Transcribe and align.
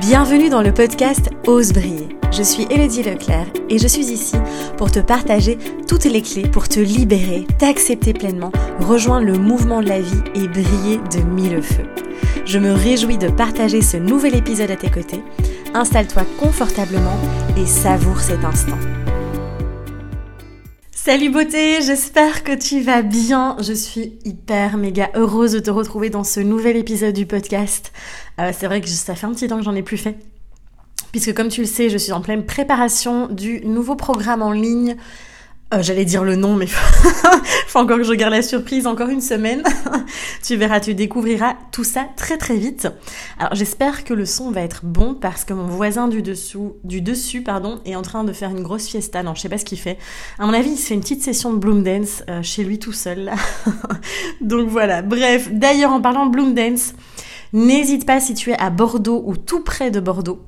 Bienvenue 0.00 0.48
dans 0.48 0.60
le 0.60 0.74
podcast 0.74 1.30
Ose 1.46 1.72
briller. 1.72 2.08
Je 2.32 2.42
suis 2.42 2.66
Elodie 2.68 3.04
Leclerc 3.04 3.46
et 3.70 3.78
je 3.78 3.86
suis 3.86 4.06
ici 4.06 4.34
pour 4.76 4.90
te 4.90 4.98
partager 4.98 5.56
toutes 5.86 6.04
les 6.06 6.20
clés 6.20 6.48
pour 6.48 6.68
te 6.68 6.80
libérer, 6.80 7.46
t'accepter 7.58 8.12
pleinement, 8.12 8.50
rejoindre 8.80 9.26
le 9.26 9.38
mouvement 9.38 9.80
de 9.80 9.88
la 9.88 10.00
vie 10.00 10.22
et 10.34 10.48
briller 10.48 10.98
de 11.12 11.22
mille 11.22 11.62
feux. 11.62 11.86
Je 12.44 12.58
me 12.58 12.72
réjouis 12.72 13.18
de 13.18 13.28
partager 13.28 13.82
ce 13.82 13.96
nouvel 13.96 14.34
épisode 14.34 14.72
à 14.72 14.76
tes 14.76 14.90
côtés. 14.90 15.22
Installe-toi 15.74 16.24
confortablement 16.40 17.18
et 17.56 17.66
savoure 17.66 18.18
cet 18.18 18.44
instant. 18.44 18.78
Salut 21.04 21.28
beauté, 21.28 21.82
j'espère 21.82 22.44
que 22.44 22.52
tu 22.52 22.80
vas 22.80 23.02
bien. 23.02 23.58
Je 23.60 23.74
suis 23.74 24.18
hyper 24.24 24.78
méga 24.78 25.10
heureuse 25.14 25.52
de 25.52 25.58
te 25.58 25.70
retrouver 25.70 26.08
dans 26.08 26.24
ce 26.24 26.40
nouvel 26.40 26.78
épisode 26.78 27.12
du 27.12 27.26
podcast. 27.26 27.92
Euh, 28.40 28.52
c'est 28.58 28.66
vrai 28.66 28.80
que 28.80 28.88
ça 28.88 29.14
fait 29.14 29.26
un 29.26 29.34
petit 29.34 29.46
temps 29.46 29.58
que 29.58 29.64
j'en 29.64 29.74
ai 29.74 29.82
plus 29.82 29.98
fait. 29.98 30.16
Puisque 31.12 31.34
comme 31.34 31.48
tu 31.48 31.60
le 31.60 31.66
sais, 31.66 31.90
je 31.90 31.98
suis 31.98 32.12
en 32.12 32.22
pleine 32.22 32.46
préparation 32.46 33.28
du 33.28 33.60
nouveau 33.66 33.96
programme 33.96 34.40
en 34.40 34.50
ligne 34.50 34.96
euh, 35.74 35.82
j'allais 35.82 36.04
dire 36.04 36.24
le 36.24 36.36
nom, 36.36 36.54
mais 36.54 36.66
faut 37.66 37.78
encore 37.78 37.98
que 37.98 38.04
je 38.04 38.12
garde 38.12 38.32
la 38.32 38.42
surprise 38.42 38.86
encore 38.86 39.08
une 39.08 39.20
semaine. 39.20 39.62
tu 40.42 40.56
verras, 40.56 40.80
tu 40.80 40.94
découvriras 40.94 41.54
tout 41.72 41.84
ça 41.84 42.06
très 42.16 42.38
très 42.38 42.56
vite. 42.56 42.88
Alors 43.38 43.54
j'espère 43.54 44.04
que 44.04 44.14
le 44.14 44.26
son 44.26 44.50
va 44.50 44.62
être 44.62 44.84
bon 44.84 45.14
parce 45.14 45.44
que 45.44 45.52
mon 45.52 45.66
voisin 45.66 46.08
du 46.08 46.22
dessous, 46.22 46.76
du 46.84 47.00
dessus, 47.00 47.42
pardon, 47.42 47.80
est 47.84 47.96
en 47.96 48.02
train 48.02 48.24
de 48.24 48.32
faire 48.32 48.50
une 48.50 48.62
grosse 48.62 48.86
fiesta. 48.86 49.22
Non, 49.22 49.34
je 49.34 49.40
sais 49.40 49.48
pas 49.48 49.58
ce 49.58 49.64
qu'il 49.64 49.78
fait. 49.78 49.98
À 50.38 50.46
mon 50.46 50.52
avis, 50.52 50.70
il 50.70 50.78
fait 50.78 50.94
une 50.94 51.00
petite 51.00 51.22
session 51.22 51.52
de 51.52 51.58
Bloom 51.58 51.82
Dance 51.82 52.22
euh, 52.28 52.42
chez 52.42 52.64
lui 52.64 52.78
tout 52.78 52.92
seul. 52.92 53.32
Donc 54.40 54.68
voilà. 54.68 55.02
Bref, 55.02 55.48
d'ailleurs 55.50 55.92
en 55.92 56.00
parlant 56.00 56.26
de 56.26 56.30
Bloom 56.30 56.54
Dance, 56.54 56.94
n'hésite 57.52 58.06
pas 58.06 58.20
si 58.20 58.34
tu 58.34 58.50
es 58.50 58.58
à 58.58 58.70
Bordeaux 58.70 59.22
ou 59.26 59.36
tout 59.36 59.62
près 59.62 59.90
de 59.90 60.00
Bordeaux 60.00 60.40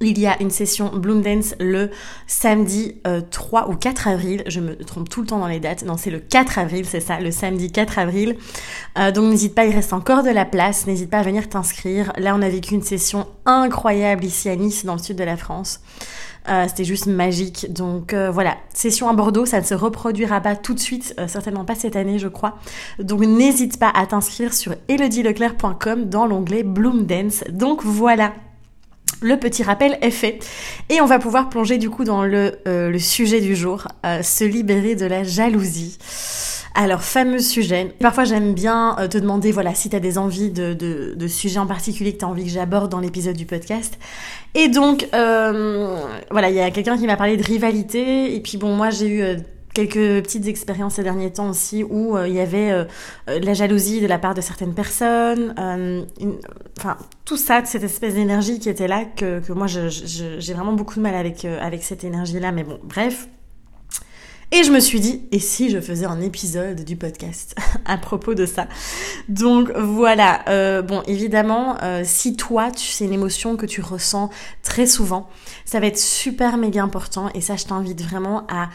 il 0.00 0.18
y 0.18 0.26
a 0.26 0.40
une 0.42 0.50
session 0.50 0.90
Bloom 0.94 1.22
Dance 1.22 1.54
le 1.58 1.90
samedi 2.26 3.00
3 3.30 3.62
euh, 3.68 3.72
ou 3.72 3.76
4 3.76 4.08
avril. 4.08 4.42
Je 4.46 4.60
me 4.60 4.76
trompe 4.76 5.08
tout 5.08 5.22
le 5.22 5.26
temps 5.26 5.38
dans 5.38 5.46
les 5.46 5.60
dates. 5.60 5.84
Non, 5.84 5.96
c'est 5.96 6.10
le 6.10 6.18
4 6.18 6.58
avril, 6.58 6.84
c'est 6.86 7.00
ça, 7.00 7.18
le 7.18 7.30
samedi 7.30 7.72
4 7.72 7.98
avril. 7.98 8.36
Euh, 8.98 9.10
donc 9.10 9.30
n'hésite 9.30 9.54
pas, 9.54 9.64
il 9.64 9.74
reste 9.74 9.92
encore 9.92 10.22
de 10.22 10.30
la 10.30 10.44
place. 10.44 10.86
N'hésite 10.86 11.10
pas 11.10 11.18
à 11.18 11.22
venir 11.22 11.48
t'inscrire. 11.48 12.12
Là, 12.18 12.34
on 12.36 12.42
a 12.42 12.48
vécu 12.48 12.74
une 12.74 12.82
session 12.82 13.26
incroyable 13.46 14.24
ici 14.24 14.48
à 14.48 14.56
Nice, 14.56 14.84
dans 14.84 14.94
le 14.94 15.02
sud 15.02 15.16
de 15.16 15.24
la 15.24 15.36
France. 15.36 15.80
Euh, 16.48 16.66
c'était 16.68 16.84
juste 16.84 17.06
magique. 17.06 17.72
Donc 17.72 18.14
voilà, 18.14 18.56
session 18.72 19.08
à 19.08 19.14
Bordeaux, 19.14 19.46
ça 19.46 19.60
ne 19.60 19.64
se 19.64 19.74
reproduira 19.74 20.40
pas 20.40 20.54
tout 20.54 20.74
de 20.74 20.78
suite, 20.78 21.14
certainement 21.26 21.64
pas 21.64 21.74
cette 21.74 21.96
année, 21.96 22.18
je 22.18 22.28
crois. 22.28 22.58
Donc 23.00 23.20
n'hésite 23.20 23.78
pas 23.78 23.90
à 23.94 24.06
t'inscrire 24.06 24.54
sur 24.54 24.74
elodieleclerc.com 24.88 26.04
dans 26.04 26.26
l'onglet 26.26 26.62
Bloom 26.62 27.06
Dance. 27.06 27.42
Donc 27.50 27.82
voilà. 27.82 28.32
Le 29.22 29.36
petit 29.36 29.62
rappel 29.62 29.98
est 30.02 30.10
fait 30.10 30.38
et 30.90 31.00
on 31.00 31.06
va 31.06 31.18
pouvoir 31.18 31.48
plonger 31.48 31.78
du 31.78 31.88
coup 31.88 32.04
dans 32.04 32.22
le, 32.22 32.58
euh, 32.68 32.98
sujet 32.98 33.40
du 33.40 33.56
jour, 33.56 33.88
euh, 34.04 34.22
se 34.22 34.44
libérer 34.44 34.94
de 34.94 35.06
la 35.06 35.24
jalousie. 35.24 35.98
Alors, 36.74 37.02
fameux 37.02 37.38
sujet. 37.38 37.94
Parfois, 38.00 38.24
j'aime 38.24 38.52
bien 38.52 38.96
euh, 38.98 39.08
te 39.08 39.16
demander, 39.16 39.50
voilà, 39.50 39.74
si 39.74 39.88
tu 39.88 39.96
as 39.96 40.00
des 40.00 40.18
envies 40.18 40.50
de, 40.50 40.74
de, 40.74 41.26
sujets 41.26 41.58
en 41.58 41.66
particulier 41.66 42.12
que 42.12 42.18
tu 42.18 42.24
envie 42.26 42.44
que 42.44 42.50
j'aborde 42.50 42.90
dans 42.90 43.00
l'épisode 43.00 43.34
du 43.34 43.46
podcast. 43.46 43.98
Et 44.54 44.68
donc, 44.68 45.08
voilà, 45.10 46.50
il 46.50 46.54
y 46.54 46.60
a 46.60 46.70
quelqu'un 46.70 46.98
qui 46.98 47.06
m'a 47.06 47.16
parlé 47.16 47.38
de 47.38 47.42
rivalité. 47.42 48.36
Et 48.36 48.40
puis, 48.40 48.58
bon, 48.58 48.76
moi, 48.76 48.90
j'ai 48.90 49.08
eu 49.08 49.36
quelques 49.76 50.24
petites 50.24 50.46
expériences 50.46 50.94
ces 50.94 51.02
derniers 51.02 51.30
temps 51.30 51.50
aussi 51.50 51.84
où 51.84 52.16
euh, 52.16 52.26
il 52.26 52.34
y 52.34 52.40
avait 52.40 52.70
euh, 52.70 52.84
euh, 53.28 53.38
la 53.40 53.52
jalousie 53.52 54.00
de 54.00 54.06
la 54.06 54.18
part 54.18 54.32
de 54.32 54.40
certaines 54.40 54.72
personnes, 54.72 55.54
enfin 56.78 56.96
tout 57.26 57.36
ça, 57.36 57.62
cette 57.66 57.82
espèce 57.82 58.14
d'énergie 58.14 58.58
qui 58.58 58.70
était 58.70 58.88
là 58.88 59.04
que, 59.04 59.40
que 59.40 59.52
moi 59.52 59.66
j'ai 59.66 60.54
vraiment 60.54 60.72
beaucoup 60.72 60.94
de 60.94 61.00
mal 61.00 61.14
avec 61.14 61.44
avec 61.44 61.84
cette 61.84 62.04
énergie 62.04 62.40
là, 62.40 62.52
mais 62.52 62.64
bon 62.64 62.80
bref. 62.84 63.28
Et 64.52 64.62
je 64.62 64.70
me 64.70 64.78
suis 64.78 65.00
dit, 65.00 65.26
et 65.32 65.40
si 65.40 65.70
je 65.70 65.80
faisais 65.80 66.06
un 66.06 66.20
épisode 66.20 66.84
du 66.84 66.94
podcast 66.94 67.56
à 67.84 67.98
propos 67.98 68.34
de 68.34 68.46
ça? 68.46 68.68
Donc 69.28 69.70
voilà, 69.72 70.82
bon 70.82 71.02
évidemment, 71.06 71.76
si 72.04 72.36
toi, 72.36 72.70
c'est 72.74 73.04
une 73.04 73.12
émotion 73.12 73.56
que 73.56 73.66
tu 73.66 73.82
ressens 73.82 74.30
très 74.62 74.86
souvent, 74.86 75.28
ça 75.66 75.80
va 75.80 75.86
être 75.88 75.98
super 75.98 76.56
méga 76.56 76.82
important 76.82 77.28
et 77.34 77.40
ça 77.42 77.56
je 77.56 77.64
t'invite 77.64 78.00
vraiment 78.02 78.46
à 78.48 78.70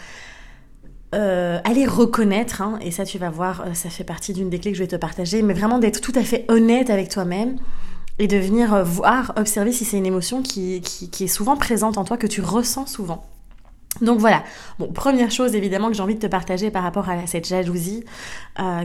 euh, 1.14 1.60
aller 1.66 1.86
reconnaître, 1.86 2.62
hein, 2.62 2.80
et 2.82 2.90
ça 2.90 3.04
tu 3.04 3.18
vas 3.18 3.30
voir, 3.30 3.64
euh, 3.68 3.74
ça 3.74 3.90
fait 3.90 4.06
partie 4.06 4.32
d'une 4.32 4.50
des 4.50 4.60
clés 4.60 4.72
que 4.72 4.78
je 4.78 4.84
vais 4.84 4.88
te 4.88 4.96
partager, 4.96 5.42
mais 5.42 5.54
vraiment 5.54 5.78
d'être 5.78 6.00
tout 6.00 6.14
à 6.16 6.24
fait 6.24 6.46
honnête 6.48 6.90
avec 6.90 7.10
toi-même 7.10 7.58
et 8.18 8.28
de 8.28 8.38
venir 8.38 8.74
euh, 8.74 8.84
voir, 8.84 9.34
observer 9.36 9.74
si 9.74 9.84
c'est 9.84 9.98
une 9.98 10.06
émotion 10.06 10.42
qui, 10.42 10.80
qui, 10.80 11.24
est 11.26 11.28
souvent 11.28 11.58
présente 11.58 11.98
en 11.98 12.06
toi, 12.06 12.16
que 12.16 12.28
tu 12.28 12.40
ressens 12.40 12.86
souvent. 12.86 13.26
Donc 14.00 14.20
voilà, 14.20 14.44
bon, 14.80 14.88
première 14.88 15.32
chose 15.32 15.54
évidemment 15.54 15.90
que 15.90 15.96
j'ai 15.96 16.02
envie 16.02 16.16
de 16.16 16.22
te 16.22 16.28
partager 16.28 16.72
par 16.72 16.84
rapport 16.84 17.10
à 17.10 17.28
cette 17.28 17.46
jalousie 17.46 18.06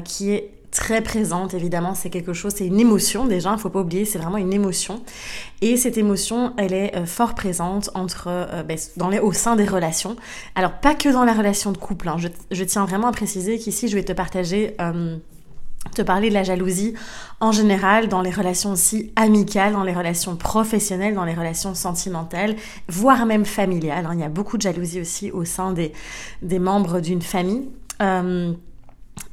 qui 0.03 0.33
est 0.33 0.51
très 0.71 1.03
présente, 1.03 1.55
évidemment, 1.55 1.95
c'est 1.95 2.11
quelque 2.11 2.33
chose, 2.33 2.53
c'est 2.57 2.67
une 2.67 2.81
émotion 2.81 3.25
déjà, 3.25 3.53
il 3.53 3.59
faut 3.59 3.71
pas 3.71 3.81
oublier, 3.81 4.05
c'est 4.05 4.19
vraiment 4.19 4.37
une 4.37 4.53
émotion. 4.53 5.03
Et 5.63 5.77
cette 5.77 5.99
émotion, 5.99 6.53
elle 6.57 6.73
est 6.73 6.97
euh, 6.97 7.07
fort 7.07 7.35
présente 7.35 7.91
entre, 7.95 8.29
euh, 8.29 8.63
ben, 8.63 8.77
dans 8.97 9.09
les, 9.09 9.19
au 9.19 9.33
sein 9.33 9.57
des 9.57 9.65
relations. 9.65 10.17
Alors, 10.55 10.73
pas 10.73 10.95
que 10.95 11.09
dans 11.09 11.25
la 11.25 11.33
relation 11.33 11.73
de 11.73 11.79
couple, 11.79 12.09
hein. 12.09 12.17
je, 12.51 12.65
tiens 12.65 12.85
vraiment 12.85 13.09
à 13.09 13.13
préciser 13.13 13.59
qu'ici, 13.59 13.89
je 13.89 13.95
vais 13.97 14.05
te 14.05 14.13
partager... 14.13 14.75
Euh, 14.81 15.17
te 15.95 16.03
parler 16.03 16.31
de 16.31 16.35
la 16.35 16.43
jalousie 16.43 16.95
en 17.39 17.53
général 17.53 18.09
dans 18.09 18.21
les 18.21 18.33
relations 18.33 18.73
aussi 18.73 19.13
amicales, 19.15 19.73
dans 19.73 19.85
les 19.85 19.93
relations 19.93 20.35
professionnelles, 20.35 21.15
dans 21.15 21.25
les 21.25 21.33
relations 21.33 21.77
sentimentales, 21.77 22.57
voire 22.89 23.25
même 23.25 23.45
familiales. 23.45 24.05
Hein. 24.05 24.15
Il 24.15 24.21
y 24.21 24.25
a 24.25 24.29
beaucoup 24.29 24.57
de 24.57 24.63
jalousie 24.63 25.01
aussi 25.01 25.31
au 25.31 25.45
sein 25.45 25.73
des, 25.73 25.93
des 26.43 26.59
membres 26.59 26.99
d'une 26.99 27.23
famille. 27.23 27.69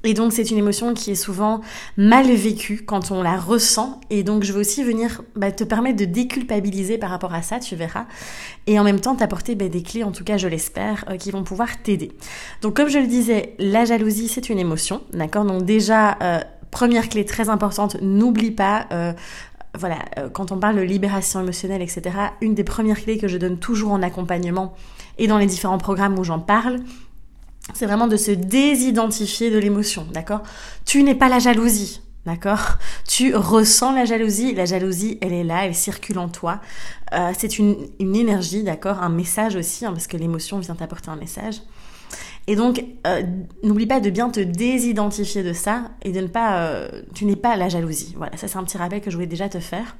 Et 0.06 0.14
donc 0.14 0.34
c'est 0.34 0.52
une 0.52 0.58
émotion 0.58 0.94
qui 0.94 1.12
est 1.12 1.16
souvent 1.16 1.62
mal 1.96 2.30
vécue 2.30 2.84
quand 2.86 3.12
on 3.12 3.24
la 3.24 3.38
ressent. 3.38 4.02
Et 4.10 4.24
donc 4.24 4.44
je 4.44 4.52
veux 4.52 4.60
aussi 4.60 4.84
venir 4.84 5.22
bah, 5.36 5.52
te 5.52 5.64
permettre 5.64 5.98
de 5.98 6.06
déculpabiliser 6.06 6.98
par 6.98 7.10
rapport 7.10 7.34
à 7.34 7.42
ça, 7.42 7.60
tu 7.60 7.76
verras. 7.76 8.06
Et 8.68 8.78
en 8.80 8.84
même 8.84 9.00
temps 9.00 9.16
t'apporter 9.16 9.56
bah, 9.56 9.70
des 9.70 9.82
clés, 9.82 10.04
en 10.04 10.12
tout 10.12 10.26
cas 10.26 10.38
je 10.38 10.48
l'espère, 10.48 11.06
euh, 11.10 11.16
qui 11.16 11.32
vont 11.32 11.44
pouvoir 11.44 11.82
t'aider. 11.82 12.12
Donc 12.62 12.76
comme 12.76 12.90
je 12.90 13.00
le 13.00 13.08
disais, 13.08 13.56
la 13.60 13.86
jalousie 13.86 14.28
c'est 14.28 14.50
une 14.50 14.60
émotion, 14.60 15.02
d'accord? 15.14 15.46
Donc 15.46 15.64
déjà, 15.64 16.18
euh, 16.22 16.42
première 16.70 17.08
clé 17.08 17.24
très 17.26 17.50
importante, 17.50 17.98
n'oublie 18.02 18.52
pas... 18.52 18.88
Euh, 18.92 19.14
voilà, 19.76 19.98
quand 20.34 20.52
on 20.52 20.60
parle 20.60 20.76
de 20.76 20.82
libération 20.82 21.42
émotionnelle, 21.42 21.82
etc., 21.82 22.16
une 22.42 22.54
des 22.54 22.64
premières 22.64 23.02
clés 23.02 23.18
que 23.18 23.28
je 23.28 23.40
donne 23.40 23.58
toujours 23.58 23.92
en 23.92 24.04
accompagnement 24.04 24.76
et 25.18 25.26
dans 25.26 25.40
les 25.40 25.48
différents 25.48 25.80
programmes 25.80 26.20
où 26.20 26.24
j'en 26.24 26.40
parle, 26.40 26.82
c'est 27.72 27.86
vraiment 27.86 28.08
de 28.08 28.18
se 28.18 28.32
désidentifier 28.32 29.50
de 29.50 29.58
l'émotion, 29.58 30.06
d'accord? 30.12 30.42
Tu 30.86 31.02
n'es 31.04 31.16
pas 31.16 31.30
la 31.30 31.40
jalousie, 31.40 32.02
d'accord? 32.26 32.78
Tu 33.08 33.36
ressens 33.36 33.94
la 33.94 34.06
jalousie, 34.06 34.54
la 34.54 34.66
jalousie, 34.66 35.18
elle 35.22 35.34
est 35.34 35.46
là, 35.46 35.66
elle 35.66 35.76
circule 35.76 36.20
en 36.20 36.28
toi. 36.28 36.60
Euh, 37.14 37.32
c'est 37.38 37.58
une, 37.60 37.88
énergie, 38.00 38.64
d'accord? 38.64 39.02
Un 39.02 39.10
message 39.10 39.56
aussi, 39.56 39.86
hein, 39.86 39.94
parce 39.94 40.08
que 40.08 40.18
l'émotion 40.18 40.60
vient 40.60 40.76
t'apporter 40.76 41.10
un 41.10 41.16
message. 41.16 41.62
Et 42.48 42.58
donc, 42.58 42.84
euh, 43.08 43.24
n'oublie 43.64 43.88
pas 43.88 44.02
de 44.02 44.10
bien 44.10 44.30
te 44.30 44.42
désidentifier 44.42 45.42
de 45.42 45.54
ça 45.54 45.92
et 46.02 46.12
de 46.12 46.20
ne 46.20 46.28
pas... 46.28 46.58
Euh, 46.58 47.04
tu 47.16 47.24
n'es 47.24 47.38
pas 47.38 47.56
la 47.56 47.70
jalousie. 47.70 48.14
Voilà, 48.18 48.36
ça 48.36 48.50
c'est 48.50 48.58
un 48.58 48.64
petit 48.66 48.78
rappel 48.78 49.00
que 49.00 49.10
je 49.10 49.16
voulais 49.16 49.28
déjà 49.28 49.48
te 49.48 49.60
faire. 49.60 49.96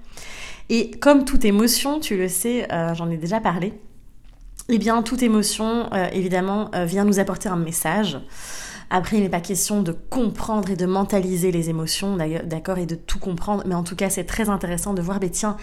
Et 0.68 0.92
comme 0.92 1.24
toute 1.24 1.46
émotion, 1.46 2.02
tu 2.02 2.18
le 2.18 2.28
sais, 2.28 2.68
j'en 2.94 3.10
ai 3.10 3.18
déjà 3.18 3.40
parlé, 3.40 3.74
eh 4.70 4.78
bien, 4.78 5.02
toute 5.02 5.24
émotion, 5.24 5.90
euh, 5.94 6.08
évidemment, 6.14 6.70
euh, 6.74 6.86
vient 6.86 7.04
nous 7.04 7.20
apporter 7.20 7.50
un 7.50 7.58
message. 7.58 8.18
Après, 8.90 9.18
il 9.18 9.24
n'est 9.24 9.30
pas 9.30 9.42
question 9.42 9.82
de 9.82 9.92
comprendre 9.92 10.70
et 10.70 10.76
de 10.76 10.86
mentaliser 10.86 11.52
les 11.52 11.70
émotions, 11.70 12.18
d'accord, 12.46 12.78
et 12.78 12.86
de 12.86 12.96
tout 12.96 13.20
comprendre, 13.20 13.64
mais 13.66 13.76
en 13.76 13.84
tout 13.84 13.96
cas, 13.96 14.10
c'est 14.10 14.24
très 14.24 14.50
intéressant 14.50 14.94
de 14.94 15.02
voir, 15.02 15.20
mais 15.20 15.30
tiens, 15.30 15.58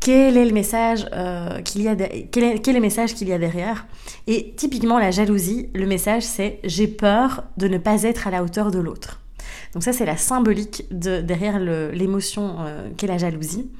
quel 0.00 0.36
est 0.36 0.44
le 0.44 0.52
message 0.52 1.06
euh, 1.12 1.60
qu'il 1.60 1.82
y 1.82 1.88
a 1.88 1.94
quel, 1.94 2.44
est, 2.44 2.58
quel 2.58 2.74
est 2.74 2.78
le 2.78 2.80
message 2.80 3.14
qu'il 3.14 3.28
y 3.28 3.32
a 3.32 3.38
derrière 3.38 3.86
Et 4.26 4.54
typiquement, 4.56 4.98
la 4.98 5.12
jalousie, 5.12 5.68
le 5.74 5.86
message, 5.86 6.24
c'est 6.24 6.58
j'ai 6.64 6.88
peur 6.88 7.44
de 7.56 7.68
ne 7.68 7.78
pas 7.78 8.02
être 8.02 8.26
à 8.26 8.30
la 8.30 8.42
hauteur 8.42 8.72
de 8.72 8.80
l'autre. 8.80 9.21
Donc 9.72 9.82
ça, 9.82 9.92
c'est 9.92 10.04
la 10.04 10.18
symbolique 10.18 10.84
de, 10.90 11.20
derrière 11.20 11.58
l'émotion 11.58 12.56
euh, 12.60 12.90
qu'est 12.96 13.06
la 13.06 13.16
jalousie. 13.16 13.70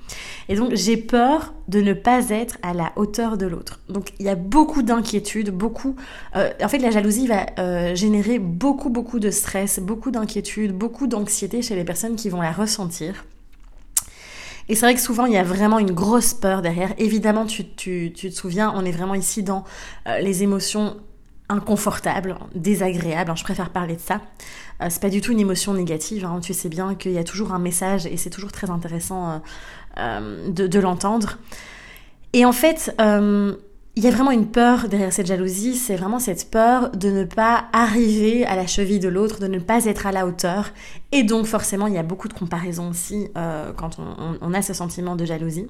Et 0.49 0.55
donc, 0.55 0.75
j'ai 0.75 0.97
peur 0.97 1.53
de 1.69 1.83
ne 1.83 1.93
pas 1.93 2.31
être 2.31 2.57
à 2.63 2.73
la 2.73 2.93
hauteur 2.97 3.37
de 3.37 3.47
l'autre. 3.47 3.81
Donc, 3.89 4.13
il 4.19 4.25
y 4.25 4.31
a 4.31 4.35
beaucoup 4.35 4.83
d'inquiétude, 4.83 5.51
beaucoup... 5.51 5.97
Euh, 6.35 6.51
en 6.63 6.69
fait, 6.69 6.79
la 6.79 6.91
jalousie 6.91 7.27
va 7.27 7.47
euh, 7.59 7.95
générer 7.95 8.39
beaucoup, 8.39 8.89
beaucoup 8.89 9.19
de 9.19 9.31
stress, 9.31 9.81
beaucoup 9.81 10.11
d'inquiétude, 10.11 10.73
beaucoup 10.73 11.07
d'anxiété 11.07 11.61
chez 11.61 11.77
les 11.77 11.85
personnes 11.85 12.17
qui 12.17 12.31
vont 12.31 12.41
la 12.41 12.53
ressentir. 12.53 13.27
Et 14.69 14.75
c'est 14.75 14.87
vrai 14.87 14.95
que 14.95 15.01
souvent, 15.01 15.27
il 15.27 15.35
y 15.35 15.39
a 15.39 15.43
vraiment 15.43 15.79
une 15.79 15.93
grosse 15.93 16.33
peur 16.33 16.63
derrière. 16.63 16.95
Évidemment, 16.97 17.45
tu, 17.45 17.69
tu, 17.69 18.13
tu 18.15 18.31
te 18.31 18.35
souviens, 18.35 18.73
on 18.75 18.85
est 18.87 18.93
vraiment 18.93 19.15
ici 19.15 19.43
dans 19.43 19.65
les 20.07 20.43
émotions 20.43 20.97
inconfortable, 21.53 22.37
désagréable, 22.55 23.31
hein, 23.31 23.37
je 23.37 23.45
préfère 23.45 23.71
parler 23.71 23.97
de 23.97 24.01
ça. 24.01 24.21
Euh, 24.81 24.87
c'est 24.89 25.01
pas 25.01 25.11
du 25.11 25.21
tout 25.21 25.33
une 25.33 25.41
émotion 25.41 25.75
négative, 25.75 26.25
hein, 26.25 26.41
tu 26.43 26.55
sais 26.55 26.69
bien 26.69 26.95
qu'il 26.95 27.13
y 27.13 27.19
a 27.19 27.25
toujours 27.25 27.53
un 27.53 27.59
message 27.59 28.07
et 28.07 28.17
c'est 28.17 28.31
toujours 28.31 28.53
très 28.53 28.71
intéressant 28.71 29.31
euh, 29.31 29.39
euh, 29.99 30.51
de, 30.51 30.81
l'entendre. 30.81 31.39
Et 32.33 32.45
en 32.45 32.53
fait, 32.53 32.95
il 32.99 34.03
y 34.03 34.07
a 34.07 34.11
vraiment 34.11 34.31
une 34.31 34.47
peur 34.47 34.89
derrière 34.89 35.13
cette 35.13 35.27
jalousie, 35.27 35.77
c'est 35.77 35.97
vraiment 35.97 36.19
cette 36.19 36.51
peur 36.51 36.91
de 36.91 37.11
ne 37.11 37.25
pas 37.25 37.67
arriver 37.75 38.47
à 38.47 38.57
la 38.57 38.67
cheville 38.67 39.01
de 39.01 39.09
l'autre, 39.09 39.39
de 39.39 39.47
ne 39.47 39.59
pas 39.59 39.85
être 39.85 40.07
à 40.07 40.13
la 40.13 40.27
hauteur. 40.27 40.71
Et 41.13 41.23
donc 41.23 41.45
forcément, 41.45 41.87
il 41.87 41.95
y 41.95 41.99
a 41.99 42.03
beaucoup 42.03 42.29
de 42.29 42.33
comparaisons 42.33 42.89
aussi 42.89 43.29
quand 43.77 43.99
on, 44.41 44.55
a 44.55 44.63
ce 44.63 44.73
sentiment 44.73 45.15
de 45.15 45.27
jalousie. 45.27 45.67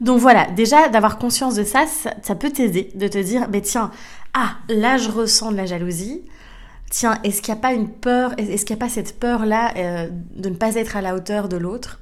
Donc 0.00 0.20
voilà, 0.20 0.46
déjà 0.46 0.88
d'avoir 0.88 1.18
conscience 1.18 1.54
de 1.56 1.64
ça, 1.64 1.84
ça, 2.22 2.34
peut 2.34 2.50
t'aider 2.50 2.90
de 2.94 3.08
te 3.08 3.18
dire, 3.18 3.48
mais 3.50 3.60
tiens, 3.60 3.90
ah, 4.34 4.56
là 4.68 4.96
je 4.96 5.10
ressens 5.10 5.52
de 5.52 5.56
la 5.56 5.66
jalousie. 5.66 6.22
Tiens, 6.90 7.18
est-ce 7.24 7.42
qu'il 7.42 7.52
n'y 7.52 7.58
a 7.58 7.62
pas 7.62 7.72
une 7.74 7.88
peur, 7.88 8.32
est-ce 8.38 8.64
qu'il 8.64 8.74
n'y 8.74 8.82
a 8.82 8.84
pas 8.86 8.90
cette 8.90 9.18
peur-là 9.18 9.74
euh, 9.76 10.08
de 10.36 10.48
ne 10.48 10.54
pas 10.54 10.74
être 10.76 10.96
à 10.96 11.02
la 11.02 11.14
hauteur 11.14 11.48
de 11.48 11.56
l'autre? 11.56 12.00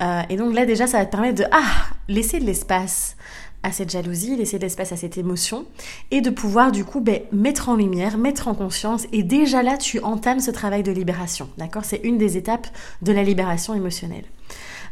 Euh, 0.00 0.22
Et 0.28 0.36
donc 0.36 0.54
là 0.54 0.66
déjà, 0.66 0.86
ça 0.86 0.98
va 0.98 1.06
te 1.06 1.10
permettre 1.10 1.42
de, 1.42 1.44
ah, 1.50 1.88
laisser 2.08 2.38
de 2.38 2.44
l'espace 2.44 3.16
à 3.62 3.72
cette 3.72 3.90
jalousie, 3.90 4.36
laisser 4.36 4.58
de 4.58 4.64
l'espace 4.64 4.92
à 4.92 4.96
cette 4.96 5.16
émotion, 5.18 5.66
et 6.10 6.20
de 6.20 6.30
pouvoir 6.30 6.72
du 6.72 6.84
coup 6.84 7.00
ben, 7.00 7.20
mettre 7.32 7.68
en 7.68 7.76
lumière, 7.76 8.18
mettre 8.18 8.48
en 8.48 8.54
conscience, 8.54 9.06
et 9.12 9.22
déjà 9.22 9.62
là, 9.62 9.76
tu 9.76 10.00
entames 10.00 10.40
ce 10.40 10.50
travail 10.50 10.82
de 10.82 10.92
libération, 10.92 11.48
d'accord? 11.58 11.84
C'est 11.84 12.00
une 12.02 12.18
des 12.18 12.36
étapes 12.36 12.66
de 13.02 13.12
la 13.12 13.22
libération 13.22 13.74
émotionnelle. 13.74 14.24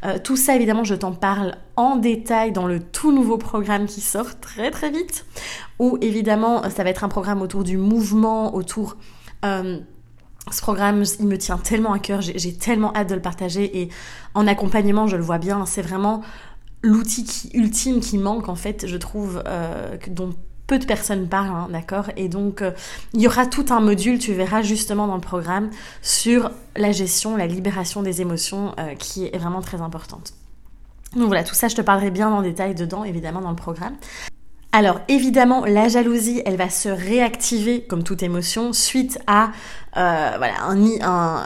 Euh, 0.05 0.19
tout 0.23 0.37
ça, 0.37 0.57
évidemment, 0.57 0.85
je 0.85 0.95
t'en 0.95 1.13
parle 1.13 1.57
en 1.77 1.97
détail 1.97 2.53
dans 2.53 2.67
le 2.67 2.81
tout 2.81 3.13
nouveau 3.13 3.39
programme 3.39 3.87
qui 3.87 4.01
sort 4.01 4.41
très 4.41 4.71
très 4.71 4.91
vite, 4.91 5.27
où 5.79 5.99
évidemment, 6.01 6.69
ça 6.71 6.85
va 6.85 6.91
être 6.91 7.05
un 7.05 7.09
programme 7.09 7.43
autour 7.43 7.65
du 7.65 7.77
mouvement, 7.77 8.55
autour... 8.55 8.97
Euh, 9.45 9.79
ce 10.51 10.63
programme, 10.63 11.05
il 11.21 11.27
me 11.27 11.39
tient 11.39 11.59
tellement 11.59 11.93
à 11.93 11.99
cœur, 11.99 12.23
j'ai 12.23 12.55
tellement 12.55 12.93
hâte 12.97 13.11
de 13.11 13.15
le 13.15 13.21
partager 13.21 13.83
et 13.83 13.89
en 14.35 14.47
accompagnement, 14.47 15.07
je 15.07 15.17
le 15.17 15.23
vois 15.23 15.39
bien, 15.39 15.65
c'est 15.67 15.83
vraiment 15.83 16.23
l'outil 16.83 17.51
ultime 17.55 18.01
qui 18.01 18.19
manque 18.19 18.49
en 18.49 18.55
fait, 18.55 18.87
je 18.87 18.97
trouve, 18.97 19.43
euh, 19.47 19.97
dont 20.09 20.33
peu 20.71 20.79
de 20.79 20.85
personnes 20.85 21.27
parlent, 21.27 21.51
hein, 21.51 21.69
d'accord? 21.69 22.11
Et 22.17 22.29
donc, 22.29 22.63
euh, 22.63 22.71
il 23.13 23.21
y 23.21 23.27
aura 23.27 23.45
tout 23.45 23.67
un 23.71 23.81
module, 23.81 24.21
tu 24.21 24.33
verras 24.33 24.63
justement 24.63 25.09
dans 25.09 25.17
le 25.17 25.21
programme, 25.21 25.69
sur 26.01 26.53
la 26.77 26.93
gestion, 26.93 27.37
la 27.37 27.49
libération 27.49 28.03
des 28.05 28.21
émotions, 28.21 28.73
euh, 28.79 28.95
qui 28.95 29.27
est 29.27 29.37
vraiment 29.37 29.63
très 29.63 29.81
importante. 29.81 30.33
Donc 31.17 31.27
voilà, 31.27 31.43
tout 31.43 31.57
ça, 31.57 31.67
je 31.67 31.75
te 31.75 31.81
parlerai 31.81 32.13
bien 32.13 32.31
en 32.31 32.41
détail 32.41 32.77
dedans, 32.77 33.03
évidemment, 33.03 33.41
dans 33.41 33.51
le 33.51 33.57
programme. 33.57 33.97
Alors 34.71 35.01
évidemment, 35.09 35.65
la 35.65 35.89
jalousie, 35.89 36.41
elle 36.47 36.57
va 36.57 36.71
se 36.71 36.89
réactiver 36.89 37.83
comme 37.83 38.05
toute 38.05 38.23
émotion 38.23 38.73
suite 38.73 39.19
à 39.27 39.51
euh, 39.97 40.35
voilà 40.39 40.63
un, 40.63 40.87
un, 41.01 41.45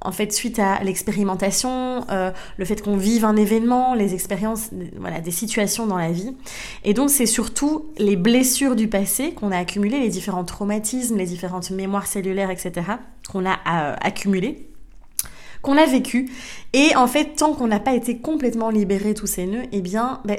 en 0.00 0.12
fait, 0.12 0.32
suite 0.32 0.58
à 0.58 0.82
l'expérimentation, 0.84 2.04
euh, 2.10 2.30
le 2.58 2.64
fait 2.64 2.82
qu'on 2.82 2.96
vive 2.96 3.24
un 3.24 3.36
événement, 3.36 3.94
les 3.94 4.14
expériences, 4.14 4.70
voilà, 4.98 5.20
des 5.20 5.30
situations 5.30 5.86
dans 5.86 5.96
la 5.96 6.12
vie. 6.12 6.36
Et 6.84 6.94
donc, 6.94 7.10
c'est 7.10 7.26
surtout 7.26 7.86
les 7.98 8.16
blessures 8.16 8.76
du 8.76 8.88
passé 8.88 9.32
qu'on 9.32 9.52
a 9.52 9.58
accumulées, 9.58 10.00
les 10.00 10.08
différents 10.08 10.44
traumatismes, 10.44 11.16
les 11.16 11.26
différentes 11.26 11.70
mémoires 11.70 12.06
cellulaires, 12.06 12.50
etc., 12.50 12.86
qu'on 13.30 13.46
a 13.46 13.54
euh, 13.54 13.96
accumulées 14.00 14.68
qu'on 15.62 15.76
a 15.76 15.86
vécu. 15.86 16.30
Et 16.74 16.94
en 16.94 17.08
fait, 17.08 17.34
tant 17.36 17.52
qu'on 17.52 17.66
n'a 17.66 17.80
pas 17.80 17.94
été 17.94 18.18
complètement 18.18 18.70
libéré 18.70 19.14
tous 19.14 19.26
ces 19.26 19.46
nœuds, 19.46 19.64
eh 19.72 19.80
bien, 19.80 20.20
ben, 20.24 20.38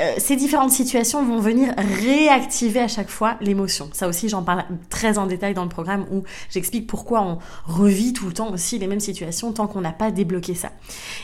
euh, 0.00 0.14
ces 0.18 0.34
différentes 0.34 0.72
situations 0.72 1.24
vont 1.24 1.38
venir 1.38 1.72
réactiver 1.76 2.80
à 2.80 2.88
chaque 2.88 3.08
fois 3.08 3.36
l'émotion. 3.40 3.88
Ça 3.92 4.08
aussi, 4.08 4.28
j'en 4.28 4.42
parle 4.42 4.64
très 4.90 5.18
en 5.18 5.26
détail 5.26 5.54
dans 5.54 5.62
le 5.62 5.68
programme 5.68 6.04
où 6.10 6.24
j'explique 6.50 6.88
pourquoi 6.88 7.22
on 7.22 7.38
revit 7.64 8.12
tout 8.12 8.26
le 8.26 8.32
temps 8.32 8.52
aussi 8.52 8.78
les 8.78 8.88
mêmes 8.88 9.00
situations 9.00 9.52
tant 9.52 9.68
qu'on 9.68 9.80
n'a 9.80 9.92
pas 9.92 10.10
débloqué 10.10 10.54
ça. 10.54 10.72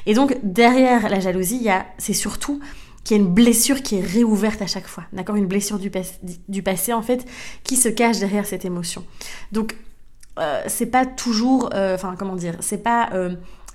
Et 0.07 0.15
donc, 0.15 0.39
derrière 0.45 1.09
la 1.09 1.19
jalousie, 1.19 1.57
il 1.57 1.63
y 1.63 1.71
a, 1.71 1.85
c'est 1.99 2.13
surtout 2.13 2.61
qu'il 3.03 3.17
y 3.17 3.21
a 3.21 3.23
une 3.23 3.33
blessure 3.33 3.83
qui 3.83 3.97
est 3.97 4.07
réouverte 4.07 4.63
à 4.63 4.69
chaque 4.69 4.87
fois. 4.87 5.05
D'accord? 5.13 5.35
Une 5.35 5.47
blessure 5.47 5.81
du, 5.81 5.91
passé, 6.63 6.93
en 6.93 7.03
fait, 7.03 7.27
qui 7.65 7.75
se 7.75 7.89
cache 7.89 8.21
derrière 8.21 8.47
cette 8.47 8.65
émotion. 8.65 9.05
Donc, 9.51 9.75
euh, 10.39 10.63
c'est 10.69 10.87
pas 10.87 11.07
toujours, 11.07 11.71
euh, 11.75 11.97
enfin, 11.97 12.15
comment 12.17 12.37
dire, 12.37 12.55
c'est 12.61 12.85
pas 12.85 13.11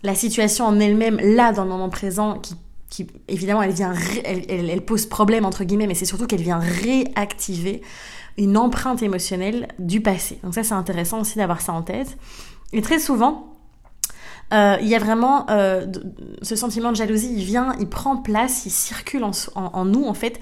la 0.04 0.16
situation 0.16 0.66
en 0.66 0.80
elle-même, 0.80 1.20
là, 1.20 1.52
dans 1.52 1.64
le 1.64 1.70
moment 1.70 1.90
présent, 1.90 2.40
qui 2.40 2.56
qui 2.90 3.08
évidemment 3.28 3.62
elle 3.62 3.72
vient 3.72 3.94
elle, 4.24 4.82
pose 4.82 5.06
problème 5.06 5.46
entre 5.46 5.64
guillemets 5.64 5.88
mais 5.88 5.96
c'est 5.96 6.06
surtout 6.06 6.28
qu'elle 6.28 6.42
vient 6.42 6.60
réactiver 6.60 7.82
une 8.38 8.58
empreinte 8.58 9.02
émotionnelle 9.02 9.68
du 9.80 10.02
passé 10.02 10.40
donc 10.44 10.54
ça 10.54 10.64
c'est 10.64 10.74
intéressant 10.74 11.22
aussi 11.22 11.38
d'avoir 11.38 11.62
ça 11.62 11.74
en 11.74 11.82
tête 11.82 12.18
et 12.74 12.82
très 12.82 13.00
souvent 13.00 13.56
euh, 14.54 14.78
il 14.80 14.88
y 14.88 14.96
a 14.96 15.00
vraiment 15.00 15.50
euh, 15.50 15.88
ce 16.44 16.56
sentiment 16.56 16.92
de 16.92 16.96
jalousie, 16.96 17.34
il 17.36 17.44
vient, 17.44 17.74
il 17.80 17.90
prend 17.90 18.18
place, 18.18 18.66
il 18.66 18.70
circule 18.70 19.24
en, 19.24 19.32
en, 19.56 19.86
nous 19.86 20.06
en 20.06 20.14
fait, 20.14 20.40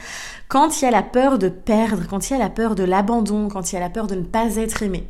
quand 0.49 0.81
il 0.81 0.85
y 0.85 0.87
a 0.87 0.91
la 0.91 1.03
peur 1.03 1.39
de 1.39 1.47
perdre, 1.47 2.03
quand 2.09 2.29
il 2.29 2.33
y 2.33 2.35
a 2.35 2.39
la 2.39 2.49
peur 2.49 2.75
de 2.75 2.83
l'abandon, 2.83 3.47
quand 3.47 3.71
il 3.71 3.75
y 3.75 3.77
a 3.77 3.81
la 3.81 3.89
peur 3.89 4.07
de 4.07 4.15
ne 4.15 4.23
pas 4.23 4.57
être 4.57 4.83
aimé. 4.83 5.07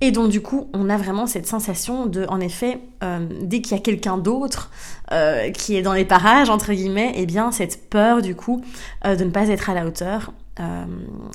Et 0.00 0.10
donc 0.10 0.28
du 0.28 0.42
coup, 0.42 0.68
on 0.74 0.90
a 0.90 0.96
vraiment 0.96 1.26
cette 1.26 1.46
sensation 1.46 2.06
de, 2.06 2.26
en 2.28 2.40
effet, 2.40 2.80
euh, 3.02 3.26
dès 3.40 3.62
qu'il 3.62 3.74
y 3.74 3.80
a 3.80 3.82
quelqu'un 3.82 4.18
d'autre 4.18 4.70
euh, 5.12 5.50
qui 5.50 5.74
est 5.76 5.82
dans 5.82 5.94
les 5.94 6.04
parages, 6.04 6.50
entre 6.50 6.72
guillemets, 6.72 7.12
eh 7.16 7.24
bien 7.24 7.50
cette 7.50 7.88
peur 7.88 8.20
du 8.20 8.34
coup 8.34 8.62
euh, 9.06 9.16
de 9.16 9.24
ne 9.24 9.30
pas 9.30 9.48
être 9.48 9.70
à 9.70 9.74
la 9.74 9.86
hauteur 9.86 10.32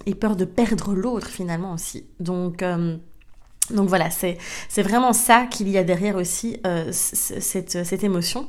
et 0.08 0.16
peur 0.16 0.36
de 0.36 0.46
perdre 0.46 0.96
l'autre 0.96 1.28
finalement 1.28 1.74
aussi. 1.74 2.08
Donc 2.20 2.64
donc 3.70 3.88
voilà, 3.88 4.10
c'est 4.10 4.38
vraiment 4.82 5.14
ça 5.14 5.46
qu'il 5.46 5.70
y 5.70 5.78
a 5.78 5.84
derrière 5.84 6.16
aussi 6.16 6.60
cette, 6.92 7.86
cette 7.86 8.04
émotion. 8.04 8.48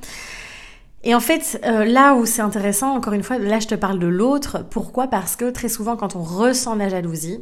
Et 1.05 1.15
en 1.15 1.21
fait, 1.21 1.61
là 1.63 2.15
où 2.15 2.25
c'est 2.25 2.41
intéressant, 2.41 2.97
encore 2.97 3.13
une 3.13 3.23
fois, 3.23 3.37
là 3.37 3.61
je 3.61 3.67
te 3.67 3.75
parle 3.75 3.99
de 3.99 4.07
l'autre. 4.07 4.65
Pourquoi? 4.71 5.09
Parce 5.09 5.37
que 5.37 5.51
très 5.51 5.69
souvent, 5.69 5.95
quand 5.95 6.17
on 6.17 6.23
ressent 6.23 6.75
la 6.75 6.89
jalousie, 6.89 7.41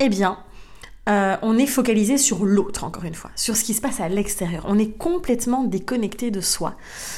eh 0.00 0.08
bien, 0.08 0.38
euh, 1.08 1.36
on 1.42 1.58
est 1.58 1.66
focalisé 1.66 2.16
sur 2.16 2.44
l'autre, 2.44 2.84
encore 2.84 3.02
une 3.04 3.14
fois, 3.14 3.32
sur 3.34 3.56
ce 3.56 3.64
qui 3.64 3.74
se 3.74 3.80
passe 3.80 3.98
à 3.98 4.08
l'extérieur. 4.08 4.64
On 4.68 4.78
est 4.78 4.96
complètement 4.96 5.64
déconnecté 5.64 6.30
de 6.30 6.40
soi. 6.40 6.76